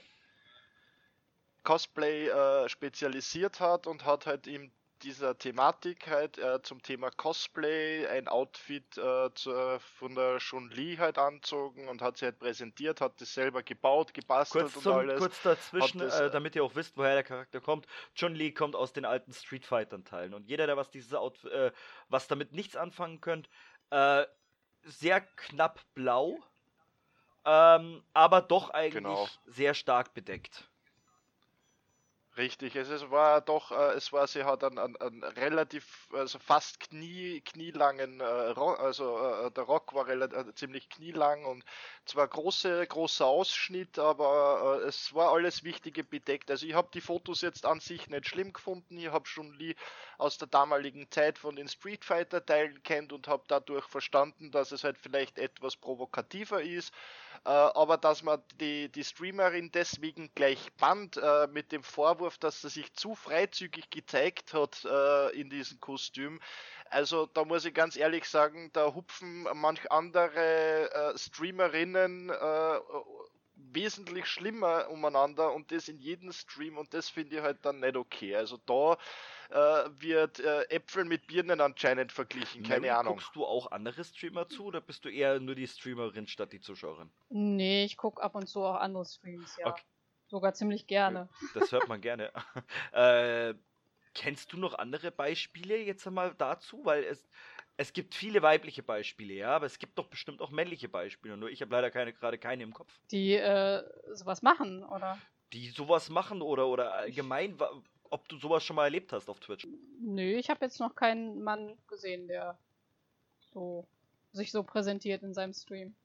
[1.63, 4.71] Cosplay äh, spezialisiert hat und hat halt im
[5.03, 10.97] dieser Thematik halt äh, zum Thema Cosplay ein Outfit äh, zu, von der Chun Li
[10.97, 14.93] halt anzogen und hat sie halt präsentiert, hat das selber gebaut, gebastelt kurz und zum,
[14.93, 15.19] alles.
[15.19, 17.87] Kurz dazwischen, das, äh, damit ihr auch wisst, woher der Charakter kommt.
[18.15, 21.51] Chun Li kommt aus den alten Street Fighter Teilen und jeder, der was dieses Outfit,
[21.51, 21.71] äh,
[22.09, 23.49] was damit nichts anfangen könnt,
[23.89, 24.25] äh,
[24.83, 26.37] sehr knapp blau,
[27.45, 29.27] ähm, aber doch eigentlich genau.
[29.45, 30.69] sehr stark bedeckt.
[32.37, 36.79] Richtig, es, war doch, äh, es war, sie hat einen, einen, einen relativ, also fast
[36.79, 41.63] knie, knielangen, äh, Rock, also äh, der Rock war relativ, ziemlich knielang und
[42.05, 46.51] zwar große, großer Ausschnitt, aber es war alles Wichtige bedeckt.
[46.51, 49.75] Also ich habe die Fotos jetzt an sich nicht schlimm gefunden, ich habe schon Lee
[50.19, 54.71] aus der damaligen Zeit von den Street Fighter Teilen kennt und habe dadurch verstanden, dass
[54.71, 56.93] es halt vielleicht etwas provokativer ist.
[57.45, 62.61] Äh, aber dass man die, die Streamerin deswegen gleich band äh, mit dem Vorwurf, dass
[62.61, 66.39] sie sich zu freizügig gezeigt hat äh, in diesem Kostüm.
[66.89, 72.79] Also da muss ich ganz ehrlich sagen, da hupfen manch andere äh, Streamerinnen äh,
[73.73, 77.95] wesentlich schlimmer umeinander und das in jedem Stream und das finde ich halt dann nicht
[77.95, 78.35] okay.
[78.35, 78.97] Also da
[79.49, 83.15] äh, wird äh, Äpfel mit Birnen anscheinend verglichen, keine Mary, Ahnung.
[83.15, 86.61] Guckst du auch andere Streamer zu oder bist du eher nur die Streamerin statt die
[86.61, 87.09] Zuschauerin?
[87.29, 89.67] Nee, ich gucke ab und zu auch andere Streams, ja.
[89.67, 89.83] Okay.
[90.29, 91.29] Sogar ziemlich gerne.
[91.53, 92.33] Das hört man gerne.
[92.91, 93.53] äh,
[94.13, 96.83] kennst du noch andere Beispiele jetzt einmal dazu?
[96.83, 97.29] Weil es,
[97.77, 101.37] es gibt viele weibliche Beispiele, ja, aber es gibt doch bestimmt auch männliche Beispiele.
[101.37, 102.91] Nur ich habe leider keine, gerade keine im Kopf.
[103.11, 105.17] Die äh, sowas machen, oder?
[105.53, 107.57] Die sowas machen oder, oder allgemein,
[108.09, 109.67] ob du sowas schon mal erlebt hast auf Twitch.
[110.01, 112.57] Nö, ich habe jetzt noch keinen Mann gesehen, der
[113.53, 113.87] so
[114.33, 115.95] sich so präsentiert in seinem Stream.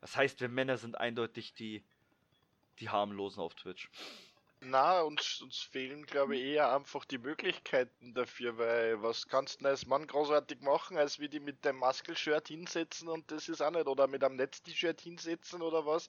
[0.00, 1.82] Das heißt, wir Männer sind eindeutig die,
[2.80, 3.90] die harmlosen auf Twitch.
[4.60, 9.66] Na, uns, uns fehlen, glaube ich, eher einfach die Möglichkeiten dafür, weil was kannst du
[9.66, 13.70] als Mann großartig machen, als wie die mit dem Muscle-Shirt hinsetzen und das ist auch
[13.70, 16.08] nicht, oder mit einem Netz-T-Shirt hinsetzen oder was.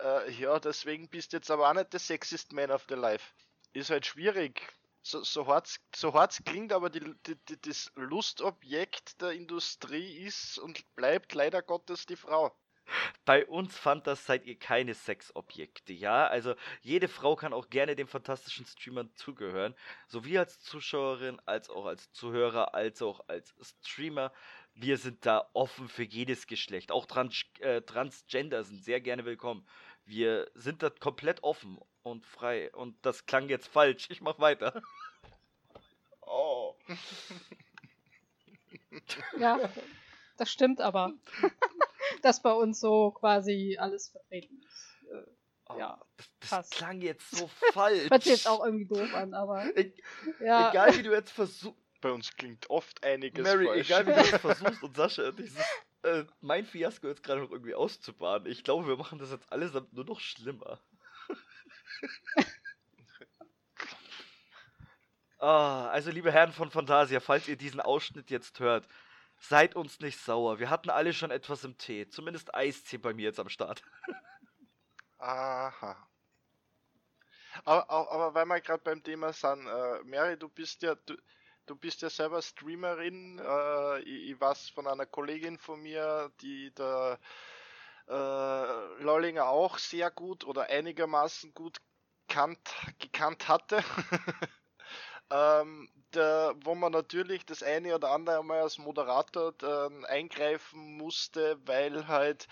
[0.00, 3.32] Äh, ja, deswegen bist du jetzt aber auch nicht der Sexist Man of the Life
[3.74, 4.72] ist halt schwierig.
[5.02, 6.12] So, so hart so
[6.44, 12.16] klingt, aber die, die, die, das Lustobjekt der Industrie ist und bleibt leider Gottes die
[12.16, 12.56] Frau.
[13.24, 16.26] Bei uns Fantas seid ihr keine Sexobjekte, ja?
[16.26, 19.74] Also jede Frau kann auch gerne dem fantastischen Streamern zugehören.
[20.06, 24.32] Sowie als Zuschauerin, als auch als Zuhörer, als auch als Streamer.
[24.74, 26.92] Wir sind da offen für jedes Geschlecht.
[26.92, 29.66] Auch Trans äh, Transgender sind sehr gerne willkommen.
[30.04, 32.70] Wir sind da komplett offen und frei.
[32.74, 34.10] Und das klang jetzt falsch.
[34.10, 34.82] Ich mach weiter.
[36.20, 36.74] Oh.
[39.38, 39.58] Ja,
[40.36, 41.12] das stimmt aber.
[42.24, 45.10] dass bei uns so quasi alles vertreten ist.
[45.10, 45.30] Äh,
[45.68, 46.00] oh, ja,
[46.40, 48.10] das, das klang jetzt so falsch.
[48.10, 49.76] Hört sich jetzt auch irgendwie doof an, aber.
[49.76, 49.92] E
[50.40, 50.70] ja.
[50.70, 51.80] Egal wie du jetzt versuchst.
[52.00, 53.86] Bei uns klingt oft einiges Mary, falsch.
[53.86, 55.58] egal wie du jetzt versuchst und Sascha, dieses,
[56.02, 58.46] äh, mein Fiasko jetzt gerade noch irgendwie auszubaden.
[58.50, 60.80] Ich glaube, wir machen das jetzt allesamt nur noch schlimmer
[65.38, 68.86] oh, also, liebe Herren von Fantasia, falls ihr diesen Ausschnitt jetzt hört,
[69.48, 70.58] seid uns nicht sauer.
[70.58, 72.08] Wir hatten alle schon etwas im Tee.
[72.08, 73.82] Zumindest Eistee bei mir jetzt am Start.
[75.18, 76.08] Aha.
[77.64, 81.16] Aber, aber, weil wir gerade beim Thema sind, äh, Mary, du bist ja, du,
[81.66, 83.38] du bist ja selber Streamerin.
[83.38, 87.18] Äh, ich, ich weiß von einer Kollegin von mir, die da
[88.08, 91.78] äh, Lollinger auch sehr gut oder einigermaßen gut
[92.28, 93.82] kannt, gekannt hatte.
[95.30, 101.58] ähm, der, wo man natürlich das eine oder andere mal als Moderator äh, eingreifen musste,
[101.66, 102.48] weil halt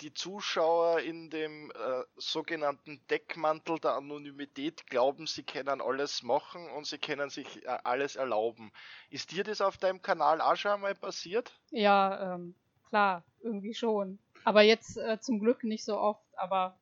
[0.00, 6.86] die Zuschauer in dem äh, sogenannten Deckmantel der Anonymität glauben, sie können alles machen und
[6.86, 8.72] sie können sich äh, alles erlauben.
[9.10, 11.52] Ist dir das auf deinem Kanal auch schon einmal passiert?
[11.70, 12.54] Ja, ähm,
[12.88, 14.18] klar, irgendwie schon.
[14.44, 16.76] Aber jetzt äh, zum Glück nicht so oft, aber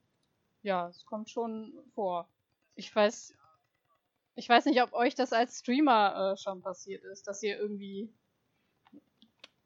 [0.62, 2.28] ja, es kommt schon vor.
[2.74, 3.34] Ich weiß,
[4.34, 8.12] ich weiß nicht, ob euch das als Streamer äh, schon passiert ist, dass ihr irgendwie,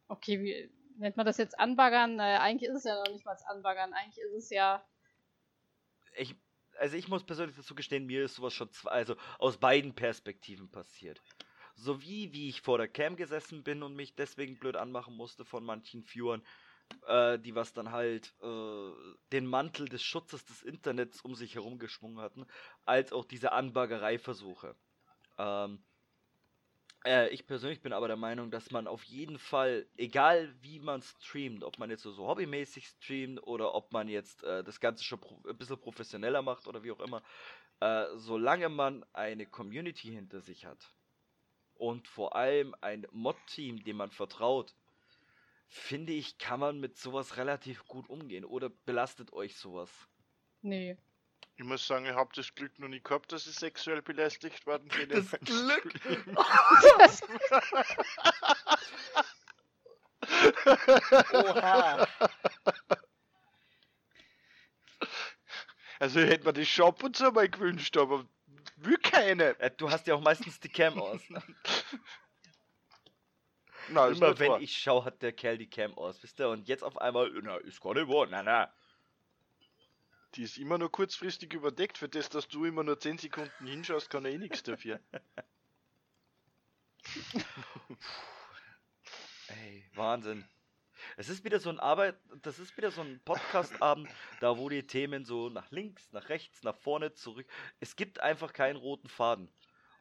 [0.08, 2.16] okay, wie nennt man das jetzt anbaggern?
[2.16, 4.84] Naja, eigentlich ist es ja noch nicht mal anbaggern, eigentlich ist es ja.
[6.16, 6.34] Ich,
[6.78, 10.70] also ich muss persönlich dazu gestehen, mir ist sowas schon zwei, also aus beiden Perspektiven
[10.70, 11.22] passiert.
[11.74, 15.62] Sowie wie ich vor der Cam gesessen bin und mich deswegen blöd anmachen musste von
[15.62, 16.42] manchen Viewern,
[17.06, 18.90] äh, die was dann halt äh,
[19.32, 22.46] den Mantel des Schutzes des Internets um sich herum geschwungen hatten,
[22.84, 24.74] als auch diese Anbaggereiversuche.
[25.38, 25.82] Ähm,
[27.04, 31.02] äh, ich persönlich bin aber der Meinung, dass man auf jeden Fall, egal wie man
[31.02, 35.04] streamt, ob man jetzt so, so hobbymäßig streamt oder ob man jetzt äh, das Ganze
[35.04, 37.22] schon ein bisschen professioneller macht oder wie auch immer,
[37.80, 40.92] äh, solange man eine Community hinter sich hat
[41.74, 44.74] und vor allem ein Mod-Team, dem man vertraut,
[45.66, 48.44] finde ich, kann man mit sowas relativ gut umgehen.
[48.44, 49.90] Oder belastet euch sowas?
[50.62, 50.96] Nee.
[51.56, 54.88] Ich muss sagen, ich habe das Glück noch nie gehabt, dass ich sexuell belästigt worden
[54.88, 55.08] bin.
[55.08, 55.94] Das Glück!
[61.32, 62.08] Oha!
[65.98, 68.26] Also ich hätte mir die Shop und so mal gewünscht, aber
[68.76, 69.58] will keine.
[69.60, 71.20] Äh, du hast ja auch meistens die Cam aus.
[71.28, 71.42] Nein,
[73.88, 74.60] ist Immer wenn wahr.
[74.60, 76.48] ich schaue, hat der Kerl die Cam aus, wisst ihr?
[76.48, 78.72] Und jetzt auf einmal, na, ist gar nicht wahr, na, na.
[80.34, 81.98] Die ist immer nur kurzfristig überdeckt.
[81.98, 85.00] Für das, dass du immer nur 10 Sekunden hinschaust, kann er eh nichts dafür.
[89.48, 90.44] Ey, Wahnsinn.
[91.16, 94.10] Es ist wieder so ein Arbeit, das ist wieder so ein Podcast-Abend,
[94.40, 97.46] da wo die Themen so nach links, nach rechts, nach vorne, zurück.
[97.80, 99.48] Es gibt einfach keinen roten Faden.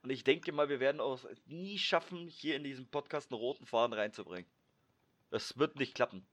[0.06, 3.66] Und ich denke mal, wir werden auch nie schaffen, hier in diesem Podcast einen roten
[3.66, 4.46] Faden reinzubringen.
[5.32, 6.28] Das wird nicht klappen.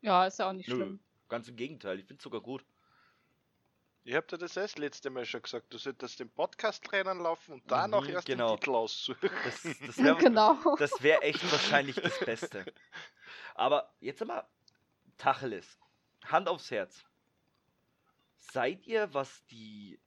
[0.00, 1.00] Ja, ist ja auch nicht Nö, schlimm.
[1.28, 1.98] ganz im Gegenteil.
[1.98, 2.64] Ich finde es sogar gut.
[4.04, 5.66] Ich hab dir das erst letzte Mal schon gesagt.
[5.70, 8.56] Du solltest den Podcast rennen laufen und danach Mhm, erst genau.
[8.56, 9.28] den Titel aussuchen.
[9.44, 10.76] Das, das wäre genau.
[10.78, 12.64] Das wäre echt wahrscheinlich das Beste.
[13.54, 14.48] Aber jetzt mal
[15.18, 15.78] Tacheles.
[16.24, 17.04] Hand aufs Herz.
[18.38, 20.00] Seid ihr, was die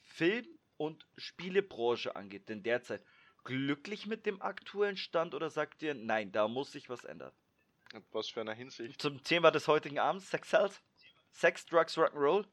[0.00, 3.02] Film- und Spielebranche angeht, denn derzeit
[3.44, 7.32] glücklich mit dem aktuellen Stand oder sagt ihr, nein, da muss sich was ändern?
[7.94, 9.00] Und was für einer Hinsicht.
[9.00, 10.82] Zum Thema des heutigen Abends, Sex Health?
[11.32, 12.44] Sex, Drugs, Rock'n'Roll?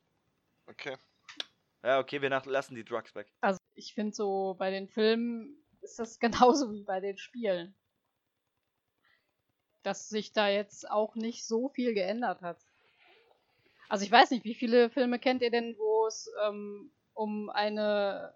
[0.67, 0.97] Okay.
[1.83, 3.31] Ja, okay, wir lassen die Drugs weg.
[3.41, 7.75] Also ich finde so, bei den Filmen ist das genauso wie bei den Spielen.
[9.81, 12.59] Dass sich da jetzt auch nicht so viel geändert hat.
[13.89, 18.33] Also ich weiß nicht, wie viele Filme kennt ihr denn, wo es ähm, um eine,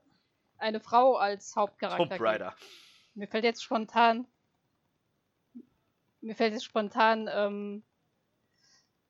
[0.57, 2.55] eine Frau als Hauptcharakter Tomb Raider.
[2.59, 2.69] geht?
[3.15, 4.27] Mir fällt jetzt spontan.
[6.21, 7.83] Mir fällt jetzt spontan ähm,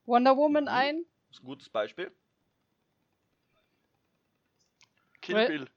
[0.05, 0.69] Wonder Woman Mhm.
[0.69, 1.05] ein.
[1.31, 2.11] ist ein gutes Beispiel.
[5.21, 5.69] Kill Bill.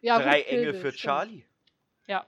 [0.00, 1.00] Ja, Drei gut, Engel Bill, für stimmt.
[1.02, 1.44] Charlie.
[2.06, 2.26] Ja.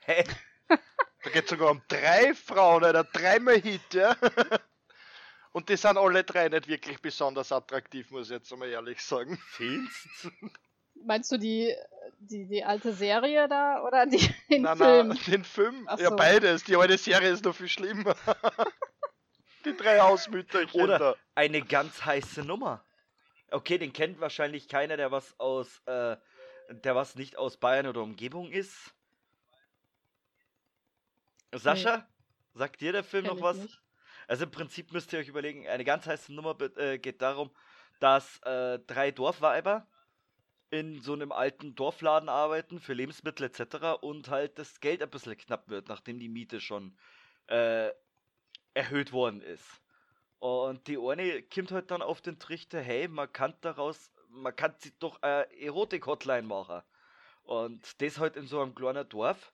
[0.00, 0.24] Hä?
[1.22, 3.04] Da geht sogar um drei Frauen, Alter.
[3.04, 4.14] Dreimal Hit, ja.
[5.54, 9.38] Und die sind alle drei nicht wirklich besonders attraktiv, muss ich jetzt einmal ehrlich sagen.
[9.46, 10.28] Findest?
[11.06, 11.72] Meinst du die,
[12.18, 14.18] die, die alte Serie da oder die,
[14.50, 15.08] den nein, Film?
[15.08, 15.84] nein, den Film.
[15.88, 16.16] Ach Ja, so.
[16.16, 16.64] beides.
[16.64, 18.16] Die alte Serie ist noch viel schlimmer.
[19.64, 21.14] die drei Hausmütterchen Oder- da.
[21.36, 22.84] eine ganz heiße Nummer.
[23.52, 26.16] Okay, den kennt wahrscheinlich keiner, der was aus, äh,
[26.70, 28.92] der was nicht aus Bayern oder Umgebung ist.
[31.52, 32.08] Sascha,
[32.54, 33.56] sagt dir der Film Kenn noch was?
[33.58, 33.80] nicht.
[34.28, 37.50] Also im Prinzip müsst ihr euch überlegen, eine ganz heiße Nummer äh, geht darum,
[38.00, 39.86] dass äh, drei Dorfweiber
[40.70, 44.02] in so einem alten Dorfladen arbeiten für Lebensmittel etc.
[44.02, 46.96] und halt das Geld ein bisschen knapp wird, nachdem die Miete schon
[47.46, 47.90] äh,
[48.74, 49.82] erhöht worden ist.
[50.40, 54.74] Und die eine kommt halt dann auf den Trichter, hey, man kann daraus, man kann
[54.78, 56.82] sich doch eine Erotik-Hotline machen.
[57.44, 59.53] Und das halt in so einem kleinen Dorf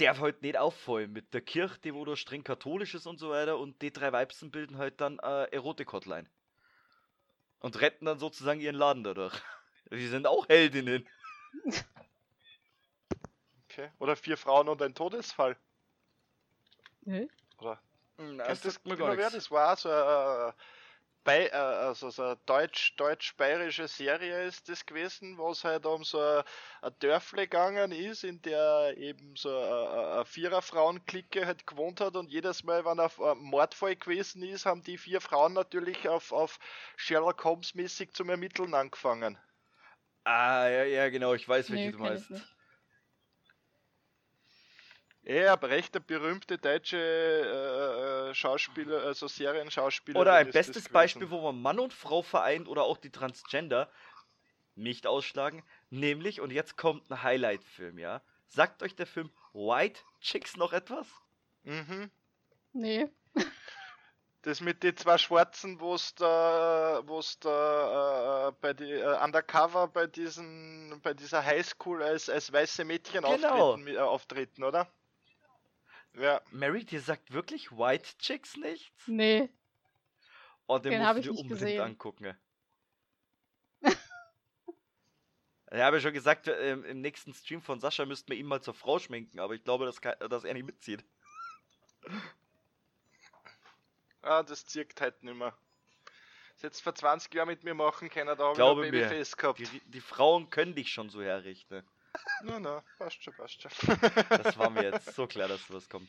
[0.00, 3.30] darf halt nicht auffallen mit der Kirche, die wo da streng katholisch ist und so
[3.30, 6.28] weiter und die drei Weibsen bilden halt dann eine Erotik-Hotline.
[7.60, 9.34] Und retten dann sozusagen ihren Laden dadurch.
[9.92, 11.06] Die sind auch Heldinnen.
[13.72, 13.88] Okay.
[14.00, 15.56] Oder vier Frauen und ein Todesfall.
[17.02, 17.28] Nö.
[17.58, 17.80] Oder?
[18.18, 19.30] Na, Kennst du das mir genau gar wer?
[19.30, 20.54] Das war so eine,
[21.30, 26.02] bei, äh, also so eine deutsch, deutsch-bayerische Serie ist das gewesen, wo es halt um
[26.02, 26.42] so ein,
[26.98, 32.84] Dörfle gegangen ist, in der eben so eine, Vierer-Frauen-Clique halt gewohnt hat und jedes Mal,
[32.84, 36.58] wenn ein Mordfall gewesen ist, haben die vier Frauen natürlich auf, auf
[36.96, 39.38] Sherlock Holmes-mäßig zum Ermitteln angefangen.
[40.24, 42.30] Ah, ja, ja, genau, ich weiß, welche Nee, du meinst.
[45.22, 50.18] Ja, aber recht der berühmte deutsche äh, äh, Schauspieler, also Serienschauspieler.
[50.18, 53.90] Oder ein bestes Beispiel, wo man Mann und Frau vereint oder auch die Transgender
[54.76, 55.62] nicht ausschlagen.
[55.90, 58.22] Nämlich, und jetzt kommt ein Highlight-Film, ja.
[58.48, 61.06] Sagt euch der Film White Chicks noch etwas?
[61.64, 62.10] Mhm.
[62.72, 63.06] Nee.
[64.42, 69.22] Das mit den zwei Schwarzen, wo es da, wo es da äh, bei die äh,
[69.22, 73.74] Undercover bei diesen, bei dieser Highschool als, als weiße Mädchen Genau.
[73.74, 74.90] auftreten, äh, auftreten, oder?
[76.14, 79.06] Ja, Mary, dir sagt wirklich White Chicks nichts?
[79.06, 79.48] Nee.
[80.66, 81.82] Oh, den, Den musst du ich dir nicht unbedingt gesehen.
[81.82, 82.36] angucken.
[85.72, 88.60] Ich habe ja schon gesagt, äh, im, nächsten Stream von Sascha müssten wir ihn mal
[88.60, 91.04] zur Frau schminken, aber ich glaube, dass, dass er nicht mitzieht.
[94.22, 95.56] ah, das zirkt halt nicht mehr.
[96.54, 99.02] Das jetzt vor 20 Jahren mit mir machen können, da habe ich Glaube ein mir,
[99.02, 99.60] Babyface gehabt.
[99.60, 101.86] Die, die Frauen können dich schon so herrichten.
[102.42, 103.70] Na, na, passt schon, passt schon.
[104.28, 106.08] Das war mir jetzt so klar, dass sowas kommt.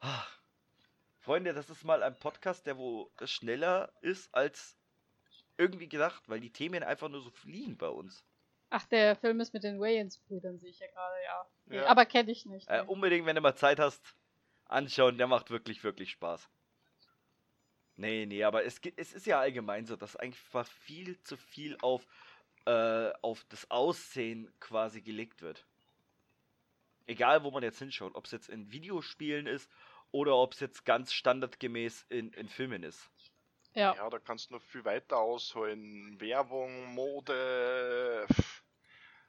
[0.00, 0.24] Ah.
[1.20, 4.76] Freunde, das ist mal ein Podcast, der wo schneller ist als
[5.58, 8.24] irgendwie gedacht, weil die Themen einfach nur so fliegen bei uns.
[8.70, 11.76] Ach, der Film ist mit den Wayans-Brüdern, sehe ich ja gerade, ja.
[11.76, 11.86] Ja.
[11.86, 12.68] Aber kenne ich nicht.
[12.68, 14.14] Äh, unbedingt, wenn du mal Zeit hast,
[14.66, 16.48] anschauen, der macht wirklich, wirklich Spaß.
[17.96, 22.06] Nee, nee, aber es, es ist ja allgemein so, dass einfach viel zu viel auf,
[22.70, 25.66] äh, auf das Aussehen quasi gelegt wird.
[27.06, 29.68] Egal, wo man jetzt hinschaut, ob es jetzt in Videospielen ist
[30.12, 33.10] oder ob es jetzt ganz standardgemäß in, in Filmen ist.
[33.74, 33.94] Ja.
[33.96, 36.20] Ja, da kannst du noch viel weiter ausholen.
[36.20, 38.26] Werbung, Mode.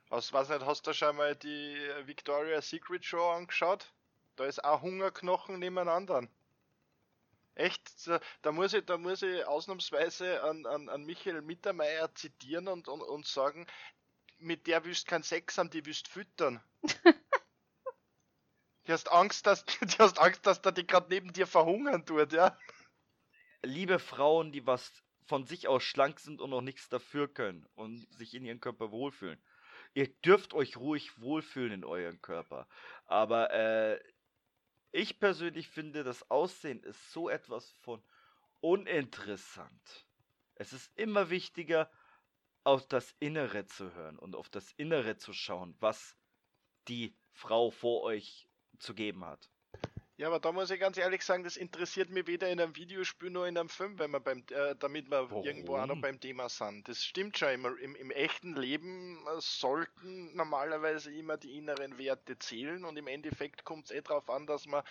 [0.10, 1.76] Was weiß nicht, hast du schon mal die
[2.06, 3.92] Victoria's Secret Show angeschaut?
[4.36, 6.28] Da ist auch Hungerknochen nebeneinander.
[7.56, 12.68] Echt, da, da muss ich, da muss ich ausnahmsweise an, an, an Michael Mittermeier zitieren
[12.68, 13.68] und, und, und sagen,
[14.38, 16.62] mit der willst keinen Sex haben, die willst füttern.
[18.88, 22.34] Die hast Angst, dass, die hast Angst, dass der die gerade neben dir verhungern tut,
[22.34, 22.58] ja?
[23.62, 24.92] Liebe Frauen, die was
[25.28, 28.92] von sich aus schlank sind und noch nichts dafür können und sich in ihrem Körper
[28.92, 29.42] wohlfühlen.
[29.94, 32.68] Ihr dürft euch ruhig wohlfühlen in eurem Körper.
[33.06, 34.00] Aber äh,
[34.92, 38.04] ich persönlich finde, das Aussehen ist so etwas von
[38.60, 40.08] uninteressant.
[40.56, 41.90] Es ist immer wichtiger,
[42.64, 46.16] auf das Innere zu hören und auf das Innere zu schauen, was
[46.88, 49.50] die Frau vor euch zu geben hat.
[50.22, 53.32] Ja, aber da muss ich ganz ehrlich sagen, das interessiert mich weder in einem Videospiel
[53.32, 56.02] noch in einem Film, wenn wir beim, äh, damit wir irgendwo auch noch Warum?
[56.02, 56.88] beim Thema sind.
[56.88, 57.76] Das stimmt schon immer.
[57.80, 63.64] Im, im echten Leben äh, sollten normalerweise immer die inneren Werte zählen und im Endeffekt
[63.64, 64.84] kommt es eh darauf an, dass man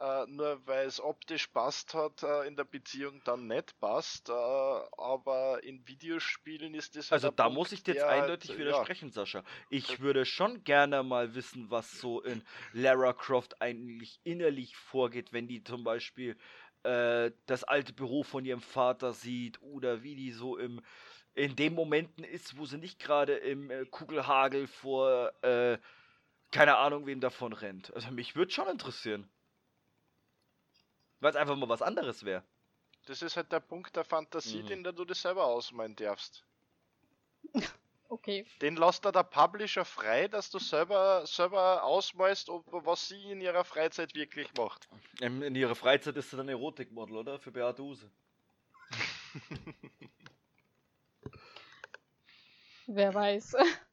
[0.00, 4.28] äh, nur weil es optisch passt hat, äh, in der Beziehung dann nicht passt.
[4.28, 8.08] Äh, aber in Videospielen ist das halt Also da Punkt, muss ich dir jetzt der
[8.08, 9.44] halt, eindeutig ja, widersprechen, Sascha.
[9.68, 12.42] Ich Das- würde schon gerne mal wissen, was so in
[12.72, 16.36] Lara Croft eigentlich innerlich vorgeht, wenn die zum Beispiel
[16.82, 20.80] äh, das alte Büro von ihrem Vater sieht oder wie die so im
[21.34, 25.78] in den Momenten ist, wo sie nicht gerade im äh, Kugelhagel vor äh,
[26.52, 27.94] keine Ahnung wem davon rennt.
[27.94, 29.28] Also mich würde schon interessieren.
[31.20, 32.42] Weil es einfach mal was anderes wäre.
[33.06, 34.66] Das ist halt der Punkt der Fantasie, Mhm.
[34.66, 36.44] den du dir selber ausmalen darfst.
[38.12, 38.44] Okay.
[38.60, 43.40] Den lässt da der Publisher frei, dass du selber, selber ausmalst, ob, was sie in
[43.40, 44.88] ihrer Freizeit wirklich macht.
[45.20, 47.38] In, in ihrer Freizeit ist sie dann Erotikmodel, oder?
[47.38, 48.10] Für Beate Use.
[52.88, 53.54] Wer weiß.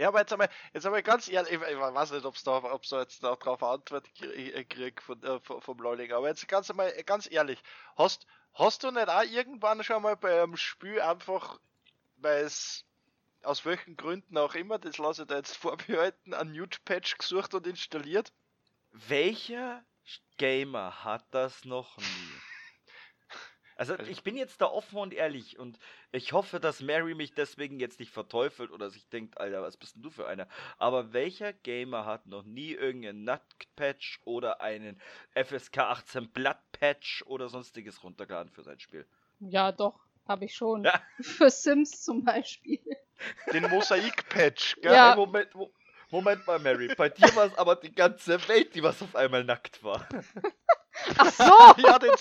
[0.00, 2.88] Ja, aber jetzt einmal, jetzt einmal ganz ehrlich, ich, ich weiß nicht, ob's da, ob's
[2.88, 6.90] da jetzt da drauf Antwort krieg, krieg von, äh, vom Lolling, aber jetzt ganz einmal,
[7.04, 7.62] ganz ehrlich,
[7.96, 11.60] hast, hast du nicht auch irgendwann schon mal bei einem Spiel einfach,
[12.16, 12.86] weil es
[13.42, 17.66] aus welchen Gründen auch immer, das lasse ich da jetzt vorbehalten, einen Nude-Patch gesucht und
[17.66, 18.32] installiert?
[18.92, 19.84] Welcher
[20.38, 22.49] Gamer hat das noch nie?
[23.80, 25.78] Also Also- ich bin jetzt da offen und ehrlich und
[26.12, 29.96] ich hoffe, dass Mary mich deswegen jetzt nicht verteufelt oder sich denkt, Alter, was bist
[29.96, 30.46] denn du für einer?
[30.76, 35.00] Aber welcher Gamer hat noch nie irgendeinen Nut-Patch oder einen
[35.34, 39.06] FSK 18 Blatt-Patch oder sonstiges runtergeladen für sein Spiel?
[39.40, 39.98] ja, doch.
[40.28, 40.84] Habe ich schon.
[40.84, 41.02] Ja.
[41.22, 42.78] Für Sims zum Beispiel.
[43.52, 44.92] Den Mosaik-Patch, gell?
[44.92, 45.08] Ja.
[45.10, 45.72] Hey, Moment, Mo-
[46.10, 46.94] Moment mal, Mary.
[46.94, 50.06] Bei dir war es aber die ganze Welt, die was auf einmal nackt war.
[51.16, 51.32] Ach
[51.76, 51.82] so!
[51.82, 52.12] Ja, den,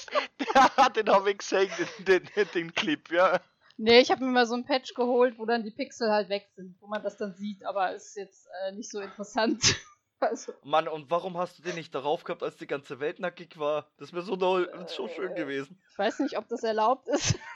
[0.56, 3.40] ja, den habe ich gesehen, den, den, den Clip, ja.
[3.78, 6.50] Nee, ich habe mir mal so ein Patch geholt, wo dann die Pixel halt weg
[6.56, 9.64] sind, wo man das dann sieht, aber ist jetzt äh, nicht so interessant.
[10.20, 13.58] also, Mann, und warum hast du den nicht darauf gehabt, als die ganze Welt nackig
[13.58, 13.90] war?
[13.98, 15.82] Das wäre so, doll, so schön gewesen.
[15.92, 17.40] ich weiß nicht, ob das erlaubt ist.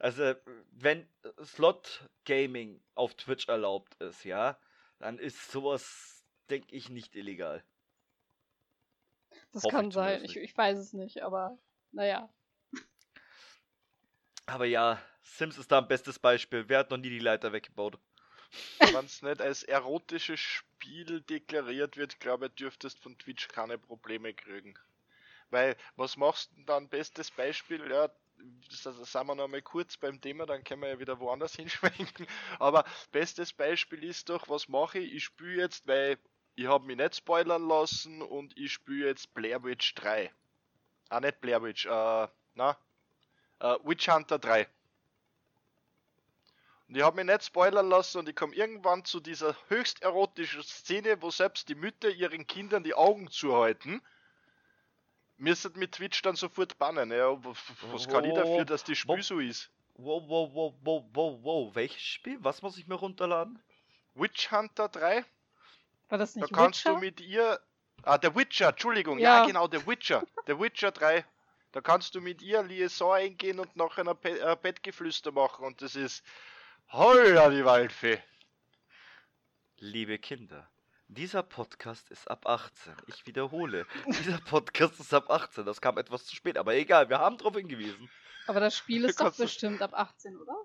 [0.00, 0.34] Also,
[0.70, 1.06] wenn
[1.44, 4.58] Slot Gaming auf Twitch erlaubt ist, ja,
[4.98, 7.62] dann ist sowas, denke ich, nicht illegal.
[9.52, 10.24] Das Hoffe kann ich sein.
[10.24, 11.58] Ich, ich weiß es nicht, aber
[11.92, 12.28] naja.
[14.46, 16.68] Aber ja, Sims ist da ein bestes Beispiel.
[16.68, 17.98] Wer hat noch nie die Leiter weggebaut?
[18.78, 24.34] Wenn es nicht als erotisches Spiel deklariert wird, glaube ich, dürftest von Twitch keine Probleme
[24.34, 24.74] kriegen.
[25.50, 26.88] Weil, was machst du denn dann?
[26.88, 28.08] Bestes Beispiel, ja,
[28.68, 32.26] sind wir noch mal kurz beim Thema, dann können wir ja wieder woanders hinschwenken.
[32.58, 35.14] Aber bestes Beispiel ist doch, was mache ich?
[35.14, 36.18] Ich spiele jetzt, weil
[36.60, 40.30] ich habe mich nicht spoilern lassen und ich spiele jetzt Blair Witch 3.
[41.08, 42.76] Ah, nicht Blair Witch, äh, na,
[43.60, 44.68] äh, Witch Hunter 3.
[46.86, 50.62] Und ich habe mich nicht spoilern lassen und ich komme irgendwann zu dieser höchst erotischen
[50.62, 54.02] Szene, wo selbst die Mütter ihren Kindern die Augen zuhalten.
[55.38, 57.10] Müsstet mit Twitch dann sofort bannen.
[57.10, 57.38] Ja,
[57.90, 59.70] was kann ich dafür, dass die Spiel so ist?
[59.94, 61.74] Wow, wow, wow, wow, wow, wow.
[61.74, 62.36] Welches Spiel?
[62.42, 63.62] Was muss ich mir runterladen?
[64.14, 65.24] Witch Hunter 3?
[66.10, 66.94] War das Da nicht kannst Witcher?
[66.94, 67.60] du mit ihr.
[68.02, 69.18] Ah, der Witcher, Entschuldigung.
[69.18, 69.46] Ja, Ja.
[69.46, 70.22] genau, der Witcher.
[70.46, 71.24] Der Witcher 3.
[71.72, 75.80] Da kannst du mit ihr Liaison eingehen und nachher ein Pe äh, Bettgeflüster machen und
[75.82, 76.24] das ist.
[76.92, 78.20] Holla die Waldfee.
[79.76, 80.68] Liebe Kinder,
[81.08, 82.92] dieser Podcast ist ab 18.
[83.06, 85.64] Ich wiederhole, dieser Podcast ist ab 18.
[85.64, 88.10] Das kam etwas zu spät, aber egal, wir haben darauf hingewiesen.
[88.46, 90.56] Aber das Spiel ist doch bestimmt ab 18, oder?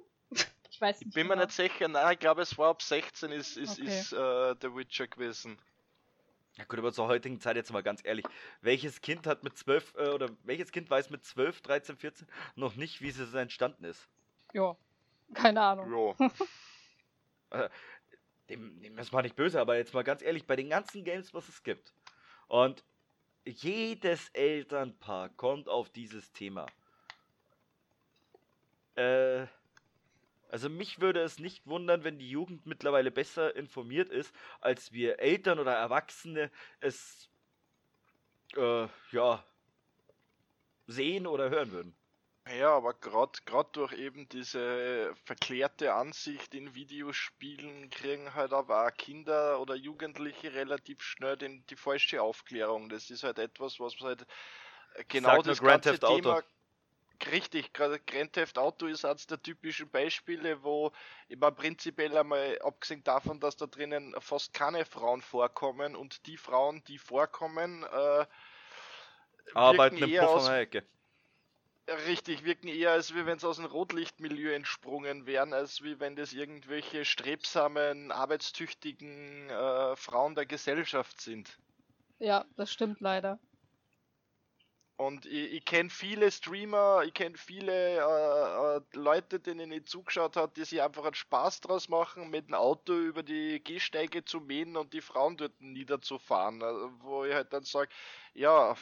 [0.75, 1.15] Ich weiß Ich nicht.
[1.15, 1.45] bin mir genau.
[1.45, 3.87] nicht sicher, nein, ich glaube es war ab 16 ist, ist, Okay.
[3.87, 5.57] ist äh, der Witcher gewesen.
[6.57, 8.25] Ja gut, aber zur heutigen Zeit jetzt mal ganz ehrlich,
[8.61, 12.75] welches Kind hat mit 12 äh, oder welches Kind weiß mit 12, 13, 14 noch
[12.75, 14.09] nicht, wie es entstanden ist?
[14.53, 14.75] Ja,
[15.33, 15.93] keine Ahnung.
[17.51, 17.69] Ja.
[18.49, 21.33] Dem, dem ist mal nicht böse, aber jetzt mal ganz ehrlich, bei den ganzen Games,
[21.33, 21.93] was es gibt.
[22.47, 22.83] Und
[23.45, 26.67] jedes Elternpaar kommt auf dieses Thema.
[28.95, 29.47] Äh,
[30.49, 35.19] also mich würde es nicht wundern, wenn die Jugend mittlerweile besser informiert ist, als wir
[35.19, 37.29] Eltern oder Erwachsene es
[38.55, 39.43] äh, ja
[40.87, 41.95] sehen oder hören würden.
[42.47, 43.39] Ja, aber gerade
[43.71, 51.01] durch eben diese verklärte Ansicht in Videospielen kriegen halt aber auch Kinder oder Jugendliche relativ
[51.01, 52.89] schnell den, die falsche Aufklärung.
[52.89, 54.27] Das ist halt etwas, was halt
[54.93, 56.41] äh, genau das Grand ganze Theft Auto.
[57.31, 60.91] Richtig, gerade Grand Theft Auto ist eines der typischen Beispiele, wo
[61.27, 66.83] immer prinzipiell einmal, abgesehen davon, dass da drinnen fast keine Frauen vorkommen und die Frauen,
[66.85, 68.25] die vorkommen, äh,
[69.53, 70.87] Arbeiten wirken im eher Puff aus an der Ecke.
[72.07, 76.15] Richtig, wirken eher, als wie wenn sie aus dem Rotlichtmilieu entsprungen wären, als wie wenn
[76.15, 81.59] das irgendwelche strebsamen, arbeitstüchtigen äh, Frauen der Gesellschaft sind.
[82.19, 83.39] Ja, das stimmt leider.
[84.97, 90.37] Und ich, ich kenne viele Streamer, ich kenne viele äh, äh, Leute, denen ich zugeschaut
[90.37, 94.39] habe, die sich einfach einen Spaß draus machen, mit dem Auto über die Gehsteige zu
[94.39, 96.63] mähen und die Frauen dort niederzufahren.
[96.63, 97.89] Also, wo ich halt dann sage,
[98.33, 98.75] ja,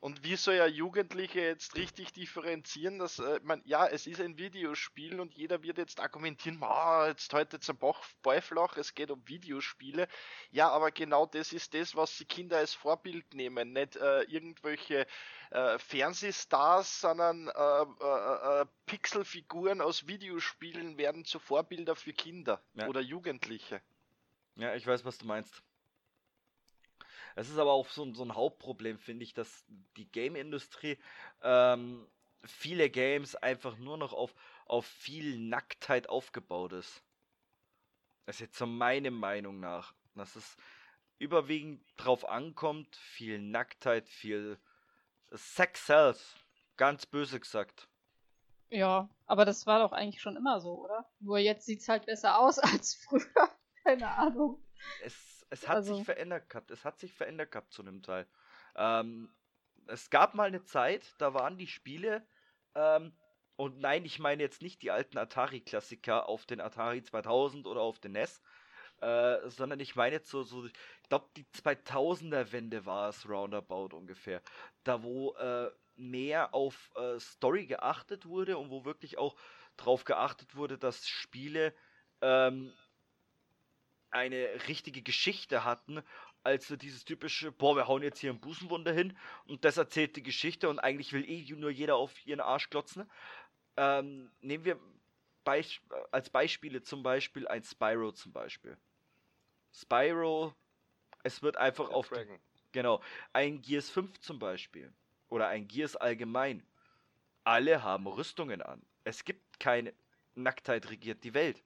[0.00, 4.38] und wie soll ja Jugendliche jetzt richtig differenzieren, dass äh, man, ja, es ist ein
[4.38, 9.22] Videospiel und jeder wird jetzt argumentieren, ma, jetzt heute ein Bach- Beiflach, es geht um
[9.28, 10.08] Videospiele.
[10.50, 15.06] Ja, aber genau das ist das, was die Kinder als Vorbild nehmen, nicht äh, irgendwelche
[15.50, 22.88] äh, Fernsehstars, sondern äh, äh, äh, Pixelfiguren aus Videospielen werden zu Vorbilder für Kinder Ja.
[22.88, 23.82] oder Jugendliche.
[24.56, 25.62] Ja, ich weiß, was du meinst.
[27.40, 29.64] Es ist aber auch so, ein- so ein Hauptproblem, finde ich, dass
[29.96, 30.98] die Game-Industrie
[31.42, 32.06] ähm,
[32.44, 34.34] viele Games einfach nur noch auf,
[34.66, 37.02] auf viel Nacktheit aufgebaut ist.
[38.26, 39.94] Das ist jetzt so meine Meinung nach.
[40.14, 40.56] Dass es
[41.18, 44.58] überwiegend drauf ankommt, viel Nacktheit, viel
[45.32, 46.34] Sex sells.
[46.76, 47.88] Ganz böse gesagt.
[48.68, 51.08] Ja, aber das war doch eigentlich schon immer so, oder?
[51.20, 53.50] Nur jetzt sieht's halt besser aus als früher.
[53.82, 54.62] Keine Ahnung.
[55.02, 56.70] es, es hat Also- sich verändert gehabt.
[56.70, 58.28] Es hat sich verändert gehabt zu einem Teil.
[58.76, 59.34] Ähm,
[59.86, 62.26] es gab mal eine Zeit, da waren die Spiele,
[62.74, 63.18] ähm,
[63.56, 67.98] und nein, ich meine jetzt nicht die alten Atari-Klassiker auf den Atari 2000 oder auf
[68.00, 68.40] den NES,
[69.02, 70.72] äh, sondern ich meine jetzt so, so ich
[71.08, 74.42] glaube, die 2000er-Wende war es roundabout ungefähr.
[74.84, 79.36] Da, wo äh, mehr auf äh, Story geachtet wurde und wo wirklich auch
[79.76, 81.74] darauf geachtet wurde, dass Spiele
[82.22, 82.72] ähm,
[84.10, 86.02] eine richtige Geschichte hatten,
[86.42, 90.16] als so dieses typische, boah, wir hauen jetzt hier ein Busenwunder hin und das erzählt
[90.16, 93.08] die Geschichte und eigentlich will eh nur jeder auf ihren Arsch klotzen.
[93.76, 94.78] Ähm, nehmen wir
[95.44, 95.80] Beis
[96.10, 98.76] als Beispiele zum Beispiel ein Spyro zum Beispiel.
[99.72, 100.54] Spyro,
[101.22, 102.26] es wird einfach auf die.
[102.72, 103.02] Genau.
[103.32, 104.92] Ein Gears 5 zum Beispiel.
[105.28, 106.62] Oder ein Gears allgemein.
[107.44, 108.82] Alle haben Rüstungen an.
[109.04, 109.94] Es gibt keine.
[110.34, 111.62] Nacktheit regiert die Welt.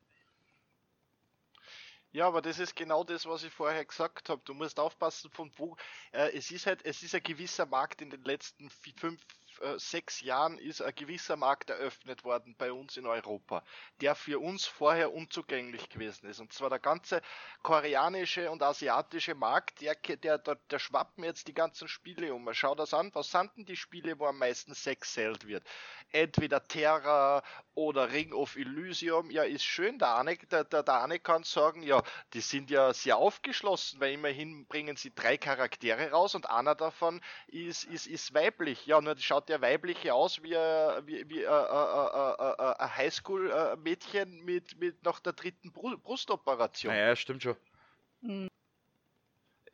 [2.14, 4.40] Ja, aber das ist genau das, was ich vorher gesagt habe.
[4.44, 5.76] Du musst aufpassen, von wo.
[6.12, 9.20] Äh, es ist halt, es ist ein gewisser Markt in den letzten fünf,
[9.60, 13.62] äh, sechs Jahren ist ein gewisser Markt eröffnet worden bei uns in Europa,
[14.00, 16.40] der für uns vorher unzugänglich gewesen ist.
[16.40, 17.20] Und zwar der ganze
[17.62, 22.52] koreanische und asiatische Markt, der, der, der, der schwappen jetzt die ganzen Spiele um.
[22.52, 25.64] Schau das an, was sind denn die Spiele, wo am meisten Sex zählt wird?
[26.10, 27.42] Entweder Terra
[27.74, 29.30] oder Ring of Elysium.
[29.30, 32.02] Ja, ist schön, der Arne, der, der, der Arne kann sagen, ja,
[32.32, 37.20] die sind ja sehr aufgeschlossen, weil immerhin bringen sie drei Charaktere raus und einer davon
[37.48, 38.86] ist, ist, ist weiblich.
[38.86, 44.78] Ja, nur schaut der weibliche aus wie, wie, wie äh, äh, äh, ein Highschool-Mädchen mit,
[44.78, 46.92] mit nach der dritten Brustoperation.
[46.92, 47.56] Naja, stimmt schon.
[48.20, 48.48] Mhm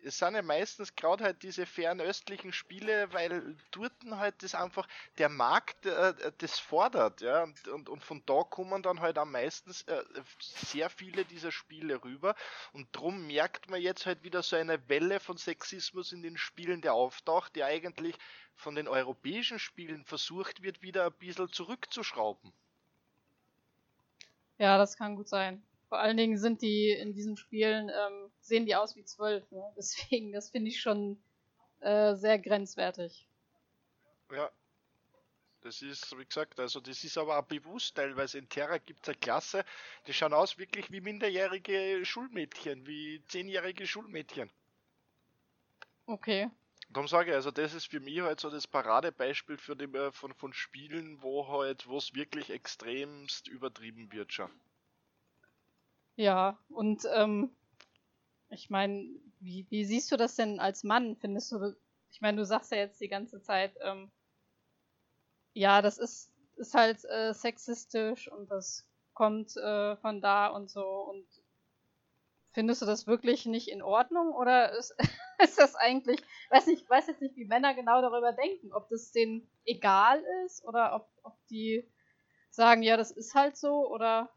[0.05, 4.87] es sind ja meistens gerade halt diese fernöstlichen Spiele, weil dort halt das einfach
[5.19, 9.33] der Markt äh, das fordert, ja, und, und, und, von da kommen dann halt am
[9.33, 10.03] meisten äh,
[10.41, 12.35] sehr viele dieser Spiele rüber
[12.73, 16.81] und drum merkt man jetzt halt wieder so eine Welle von Sexismus in den Spielen,
[16.81, 18.17] der auftaucht, der eigentlich
[18.55, 22.53] von den europäischen Spielen versucht wird, wieder ein bisschen zurückzuschrauben.
[24.59, 25.63] Ja, das kann gut sein.
[25.91, 29.51] Vor allen Dingen sind die in diesen Spielen, ähm, sehen die aus wie zwölf.
[29.51, 29.61] Ne?
[29.77, 31.21] Deswegen, das finde ich schon
[31.81, 33.27] äh, sehr grenzwertig.
[34.33, 34.51] Ja.
[35.63, 39.09] Das ist, wie gesagt, also das ist aber auch bewusst, teilweise in Terra gibt es
[39.09, 39.63] eine Klasse,
[40.07, 44.49] die schauen aus wirklich wie minderjährige Schulmädchen, wie zehnjährige Schulmädchen.
[46.07, 46.49] Okay.
[46.89, 50.13] Darum sage ich, also das ist für mich halt so das Paradebeispiel für die, äh,
[50.13, 54.51] von, von Spielen, wo halt, wo es wirklich extremst übertrieben wird schon.
[56.21, 57.51] Ja, und ähm,
[58.51, 59.09] ich meine,
[59.39, 61.17] wie, wie siehst du das denn als Mann?
[61.17, 61.75] Findest du,
[62.11, 64.11] ich meine, du sagst ja jetzt die ganze Zeit, ähm,
[65.55, 70.85] ja, das ist, ist halt äh, sexistisch und das kommt äh, von da und so
[70.85, 71.27] und
[72.53, 74.95] findest du das wirklich nicht in Ordnung oder ist,
[75.43, 78.91] ist das eigentlich, weiß nicht, ich weiß jetzt nicht, wie Männer genau darüber denken, ob
[78.91, 81.91] das denen egal ist oder ob, ob die
[82.51, 84.31] sagen, ja, das ist halt so oder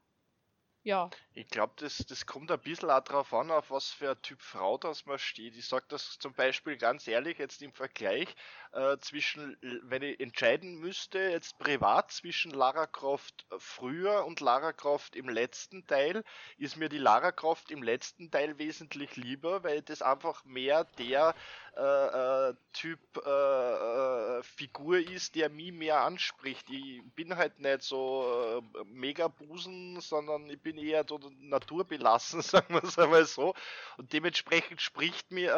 [0.83, 1.09] ja.
[1.33, 4.41] Ich glaube, das, das kommt ein bisschen auch darauf an, auf was für ein Typ
[4.41, 5.55] Frau das man steht.
[5.57, 8.27] Ich sage das zum Beispiel ganz ehrlich, jetzt im Vergleich
[8.73, 15.15] äh, zwischen, wenn ich entscheiden müsste, jetzt privat zwischen Lara Croft früher und Lara Croft
[15.15, 16.23] im letzten Teil,
[16.57, 21.33] ist mir die Lara Croft im letzten Teil wesentlich lieber, weil das einfach mehr der
[21.75, 26.69] äh, äh, Typ äh, äh, Figur ist, der mich mehr anspricht.
[26.69, 32.75] Ich bin halt nicht so äh, mega Busen, sondern ich bin eher so naturbelassen, sagen
[32.75, 33.55] wir es einmal so.
[33.97, 35.55] Und dementsprechend spricht mir,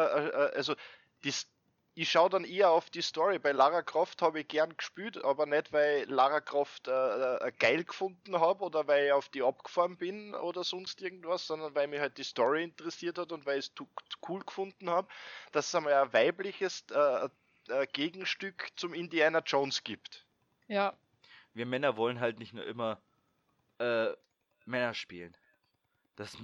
[0.54, 0.74] also
[1.24, 1.34] die,
[1.98, 3.38] ich schaue dann eher auf die Story.
[3.38, 7.84] Bei Lara Croft habe ich gern gespielt, aber nicht, weil Lara Croft äh, äh, geil
[7.84, 11.98] gefunden habe oder weil ich auf die abgefahren bin oder sonst irgendwas, sondern weil mich
[11.98, 13.86] halt die Story interessiert hat und weil ich es
[14.28, 15.08] cool gefunden habe,
[15.52, 17.30] dass es einmal ein weibliches äh,
[17.68, 20.26] äh, Gegenstück zum Indiana Jones gibt.
[20.68, 20.92] Ja.
[21.54, 23.00] Wir Männer wollen halt nicht nur immer
[23.78, 24.08] äh,
[24.66, 25.34] Männer spielen.
[26.16, 26.36] Das,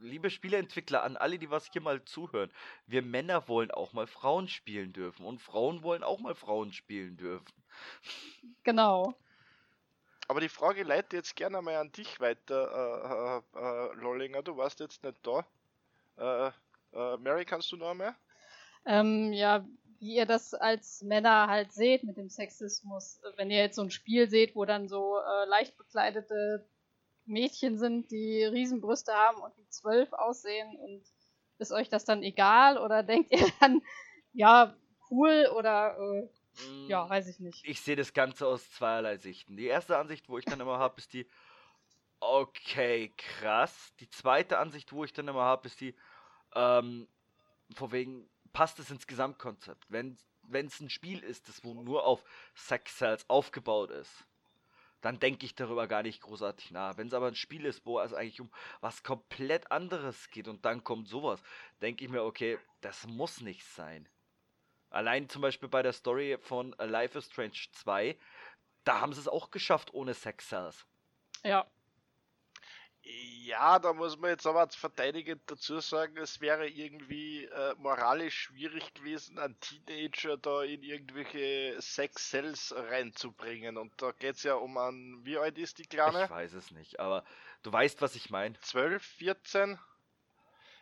[0.00, 2.50] liebe Spieleentwickler, an alle, die was hier mal zuhören,
[2.86, 7.16] wir Männer wollen auch mal Frauen spielen dürfen und Frauen wollen auch mal Frauen spielen
[7.16, 7.52] dürfen.
[8.64, 9.14] Genau.
[10.28, 14.56] Aber die Frage leitet jetzt gerne mal an dich weiter, äh, äh, äh, Lollinger, du
[14.56, 15.46] warst jetzt nicht da.
[16.18, 16.50] Äh,
[16.94, 18.14] äh, Mary, kannst du noch mehr?
[18.84, 19.64] Ähm, ja,
[20.00, 23.20] wie ihr das als Männer halt seht mit dem Sexismus.
[23.36, 26.66] Wenn ihr jetzt so ein Spiel seht, wo dann so äh, leicht bekleidete
[27.28, 31.02] Mädchen sind, die Riesenbrüste haben und wie zwölf aussehen und
[31.58, 33.82] ist euch das dann egal oder denkt ihr dann,
[34.32, 34.76] ja,
[35.10, 36.28] cool oder äh,
[36.88, 37.64] ja, mm, weiß ich nicht.
[37.64, 39.56] Ich sehe das Ganze aus zweierlei Sichten.
[39.56, 41.26] Die erste Ansicht, wo ich dann immer habe, ist die,
[42.20, 43.92] okay, krass.
[44.00, 45.94] Die zweite Ansicht, wo ich dann immer habe, ist die,
[46.54, 47.08] ähm,
[47.74, 49.86] vor wegen, passt es ins Gesamtkonzept.
[49.88, 50.16] Wenn
[50.52, 52.24] es ein Spiel ist, das wo nur auf
[52.54, 54.26] Sex Cells aufgebaut ist,
[55.00, 56.96] dann denke ich darüber gar nicht großartig nach.
[56.96, 60.64] Wenn es aber ein Spiel ist, wo es eigentlich um was komplett anderes geht und
[60.64, 61.42] dann kommt sowas,
[61.80, 64.08] denke ich mir, okay, das muss nicht sein.
[64.90, 68.18] Allein zum Beispiel bei der Story von Life is Strange 2,
[68.84, 70.86] da haben sie es auch geschafft ohne Sex Cells.
[71.44, 71.66] Ja.
[73.02, 78.42] Ja, da muss man jetzt aber als verteidigend dazu sagen, es wäre irgendwie äh, moralisch
[78.42, 83.78] schwierig gewesen, einen Teenager da in irgendwelche Sex Cells reinzubringen.
[83.78, 86.24] Und da geht es ja um einen, wie alt ist die Kleine?
[86.24, 87.24] Ich weiß es nicht, aber
[87.62, 88.60] du weißt, was ich meine.
[88.60, 89.78] 12, 14?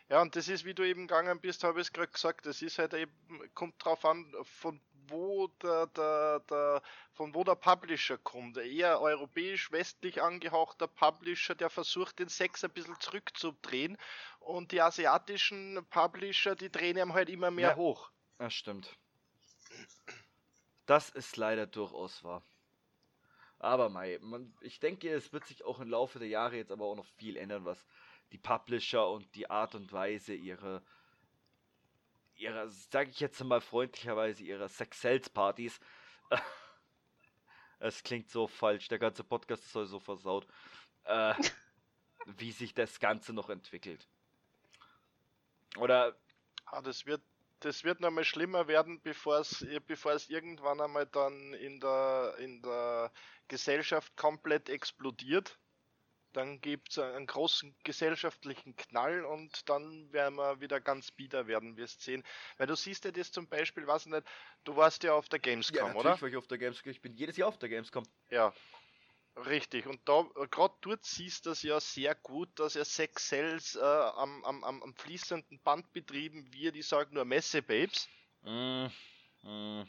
[0.09, 2.61] Ja, und das ist, wie du eben gegangen bist, habe ich es gerade gesagt, das
[2.61, 3.13] ist halt eben,
[3.53, 6.81] kommt drauf an, von wo der, der, der,
[7.13, 8.57] von wo der Publisher kommt.
[8.57, 13.97] Eher europäisch-westlich angehauchter Publisher, der versucht, den Sex ein bisschen zurückzudrehen.
[14.39, 17.75] Und die asiatischen Publisher, die drehen ihm halt immer mehr Ja.
[17.75, 18.11] hoch.
[18.37, 18.97] Das stimmt.
[20.85, 22.43] Das ist leider durchaus wahr.
[23.59, 26.85] Aber Mai, man, ich denke, es wird sich auch im Laufe der Jahre jetzt aber
[26.85, 27.85] auch noch viel ändern, was
[28.31, 30.83] die Publisher und die Art und Weise ihre,
[32.37, 35.79] ihrer, sage ich jetzt mal freundlicherweise, ihrer Sex-Sales-Partys.
[37.79, 40.47] Es klingt so falsch, der ganze Podcast ist sowieso versaut.
[41.03, 41.35] Äh,
[42.25, 44.07] wie sich das Ganze noch entwickelt.
[45.77, 46.17] Oder
[46.69, 47.23] Ah, das wird,
[47.61, 52.35] das wird noch mal schlimmer werden, bevor es, bevor es irgendwann einmal dann in der,
[52.39, 53.11] in der
[53.47, 55.59] Gesellschaft komplett explodiert.
[56.37, 61.77] Dann gibt es einen großen gesellschaftlichen Knall und dann werden wir wieder ganz bieder werden,
[61.77, 62.23] wirst sehen.
[62.57, 64.23] Weil du siehst ja das zum Beispiel, ich nicht,
[64.63, 66.21] du warst ja auf der Gamescom, ja, natürlich oder?
[66.21, 66.91] war ich auf der Gamescom.
[66.91, 68.03] Ich bin jedes Jahr auf der Gamescom.
[68.29, 68.53] Ja,
[69.47, 69.87] richtig.
[69.87, 73.79] Und da, gerade dort siehst du das ja sehr gut, dass er Sex Sales äh,
[73.81, 76.75] am, am, am, fließenden Band betrieben wird.
[76.75, 78.07] Ich sage nur Messe-Babes.
[78.43, 78.85] Mm,
[79.41, 79.83] mm.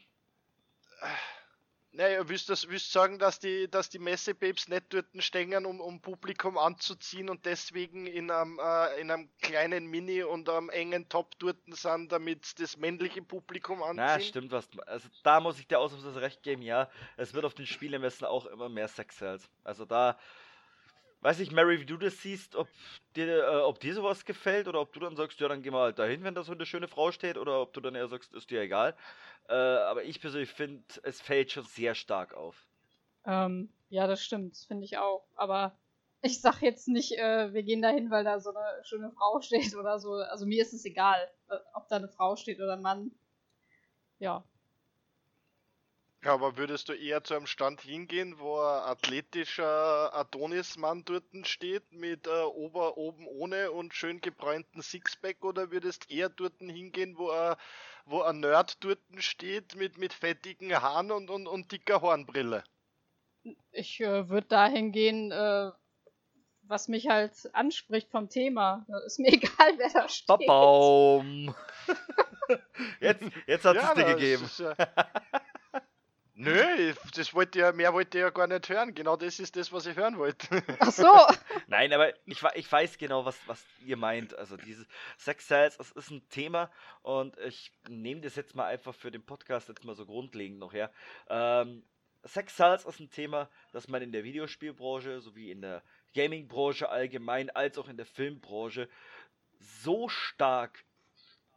[1.92, 6.00] Naja, willst du willst sagen, dass die, dass die Messe-Babes nicht dort stehen, um, um
[6.00, 11.38] Publikum anzuziehen und deswegen in einem, äh, in einem kleinen Mini und einem engen Top
[11.38, 13.96] dort sind, damit das männliche Publikum anziehen?
[13.96, 14.68] Na, stimmt was.
[14.86, 16.90] Also da muss ich dir ausnahmsweise recht geben, ja.
[17.16, 19.48] Es wird auf den Spielemessen auch immer mehr Sex Sales.
[19.64, 20.18] Also da
[21.20, 22.68] weiß ich, Mary, wie du das siehst, ob
[23.16, 25.82] dir, äh, ob dir sowas gefällt oder ob du dann sagst, ja, dann geh mal
[25.82, 28.34] halt dahin, wenn da so eine schöne Frau steht, oder ob du dann eher sagst,
[28.34, 28.96] ist dir egal.
[29.48, 32.66] Äh, aber ich persönlich finde, es fällt schon sehr stark auf.
[33.24, 35.26] Ähm, ja, das stimmt, finde ich auch.
[35.34, 35.78] Aber
[36.22, 39.74] ich sag jetzt nicht, äh, wir gehen dahin, weil da so eine schöne Frau steht
[39.76, 40.14] oder so.
[40.14, 43.12] Also mir ist es egal, äh, ob da eine Frau steht oder ein Mann.
[44.18, 44.44] Ja.
[46.24, 51.92] Ja, aber würdest du eher zu einem Stand hingehen, wo ein athletischer Adonismann dort steht
[51.92, 57.30] mit äh, Ober oben ohne und schön gebräunten Sixpack oder würdest eher dort hingehen, wo
[57.30, 57.54] ein,
[58.04, 62.64] wo ein Nerd dort steht mit, mit fettigen Haaren und, und, und dicker Hornbrille?
[63.70, 65.70] Ich äh, würde dahin gehen, äh,
[66.62, 68.84] was mich halt anspricht vom Thema.
[69.06, 70.26] Ist mir egal, wer da steht.
[70.26, 71.54] Babaum!
[73.00, 74.44] jetzt jetzt hat es dir gegeben.
[74.44, 74.74] ist ja-
[76.40, 78.94] Nö, das wollte ja, mehr wollte ich ja gar nicht hören.
[78.94, 80.46] Genau das ist das, was ich hören wollte.
[80.78, 81.04] Ach so.
[81.66, 84.38] Nein, aber ich, ich weiß genau, was, was ihr meint.
[84.38, 84.86] Also dieses
[85.16, 86.70] Sex Sales, das ist ein Thema
[87.02, 90.72] und ich nehme das jetzt mal einfach für den Podcast jetzt mal so grundlegend noch
[90.72, 90.92] her.
[91.28, 91.82] Ähm,
[92.22, 95.82] Sex Sales ist ein Thema, das man in der Videospielbranche sowie in der
[96.14, 98.88] Gaming-Branche allgemein als auch in der Filmbranche
[99.58, 100.84] so stark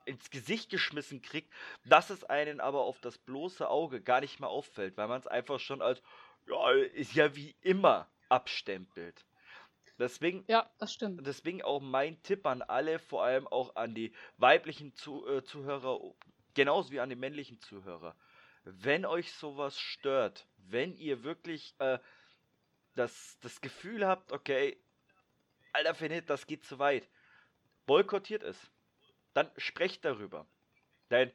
[0.06, 1.52] ins Gesicht geschmissen kriegt,
[1.86, 5.28] dass es einen aber auf das bloße Auge gar nicht mehr auffällt, weil man es
[5.28, 6.02] einfach schon als
[6.47, 9.26] ja, ist ja wie immer abstempelt.
[9.99, 11.26] Deswegen, Ja, das stimmt.
[11.28, 15.99] deswegen auch mein Tipp an alle, vor allem auch an die weiblichen Zu äh, Zuhörer,
[16.56, 18.16] genauso wie an die männlichen Zuhörer.
[18.64, 21.99] Wenn euch sowas stört, wenn ihr wirklich äh,
[22.95, 24.78] das, das Gefühl habt, okay,
[25.74, 27.08] Alter Finit, das geht zu weit,
[27.86, 28.71] boykottiert es.
[29.34, 30.46] Dann sprecht darüber.
[31.10, 31.32] Denn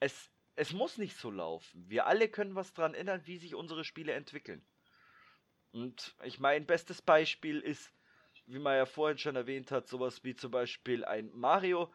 [0.00, 1.88] es, es muss nicht so laufen.
[1.88, 4.64] Wir alle können was dran ändern, wie sich unsere Spiele entwickeln.
[5.72, 7.92] Und ich meine, bestes Beispiel ist,
[8.46, 11.92] wie man ja vorhin schon erwähnt hat, sowas wie zum Beispiel ein Mario.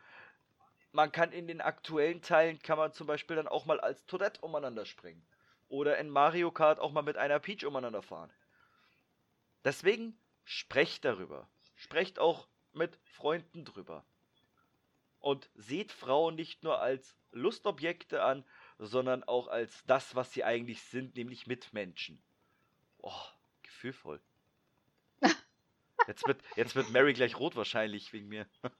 [0.92, 4.42] Man kann in den aktuellen Teilen, kann man zum Beispiel dann auch mal als Tourette
[4.42, 5.28] umeinander springen.
[5.68, 8.32] Oder in Mario Kart auch mal mit einer Peach umeinander fahren.
[9.64, 11.50] Deswegen sprecht darüber.
[11.76, 14.06] Sprecht auch mit Freunden drüber.
[15.20, 18.46] Und seht Frauen nicht nur als Lustobjekte an,
[18.78, 22.22] sondern auch als das, was sie eigentlich sind, nämlich Mitmenschen.
[23.00, 23.24] Oh,
[23.64, 24.22] gefühlvoll.
[26.08, 28.48] Jetzt wird, jetzt wird Mary gleich rot wahrscheinlich wegen mir.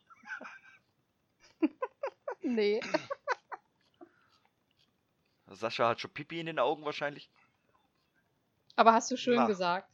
[2.48, 2.80] Nee.
[5.48, 7.30] Sascha hat schon Pipi in den Augen wahrscheinlich.
[8.76, 9.48] Aber hast du schön Na.
[9.48, 9.94] gesagt.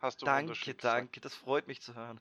[0.00, 2.20] Hast du Danke, danke, das freut mich zu hören.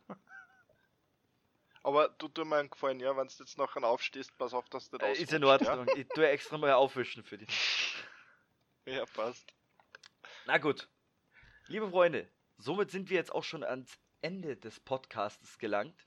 [1.84, 4.90] Aber du tu mir einen Gefallen, ja, wenn du jetzt nachher aufstehst, pass auf, dass
[4.90, 5.88] du Äh, das ist in Ordnung.
[5.96, 7.96] Ich tue extra mal aufwischen für dich.
[8.86, 8.94] Ja?
[8.98, 9.46] ja, passt.
[10.46, 10.88] Na gut.
[11.68, 12.28] Liebe Freunde,
[12.58, 16.06] somit sind wir jetzt auch schon ans Ende des Podcastes gelangt.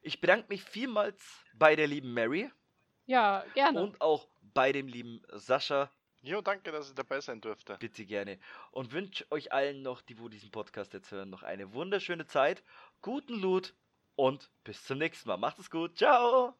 [0.00, 2.50] Ich bedanke mich vielmals bei der lieben Mary
[3.06, 3.82] Ja, gerne.
[3.82, 5.90] und auch bei dem lieben Sascha.
[6.22, 7.76] Jo, danke, dass ich dabei sein durfte.
[7.78, 8.38] Bitte gerne.
[8.70, 12.62] Und wünsche euch allen noch, die wo diesen Podcast jetzt hören, noch eine wunderschöne Zeit.
[13.00, 13.74] Guten Loot
[14.16, 15.36] und bis zum nächsten Mal.
[15.36, 15.96] Macht es gut.
[15.96, 16.54] Ciao.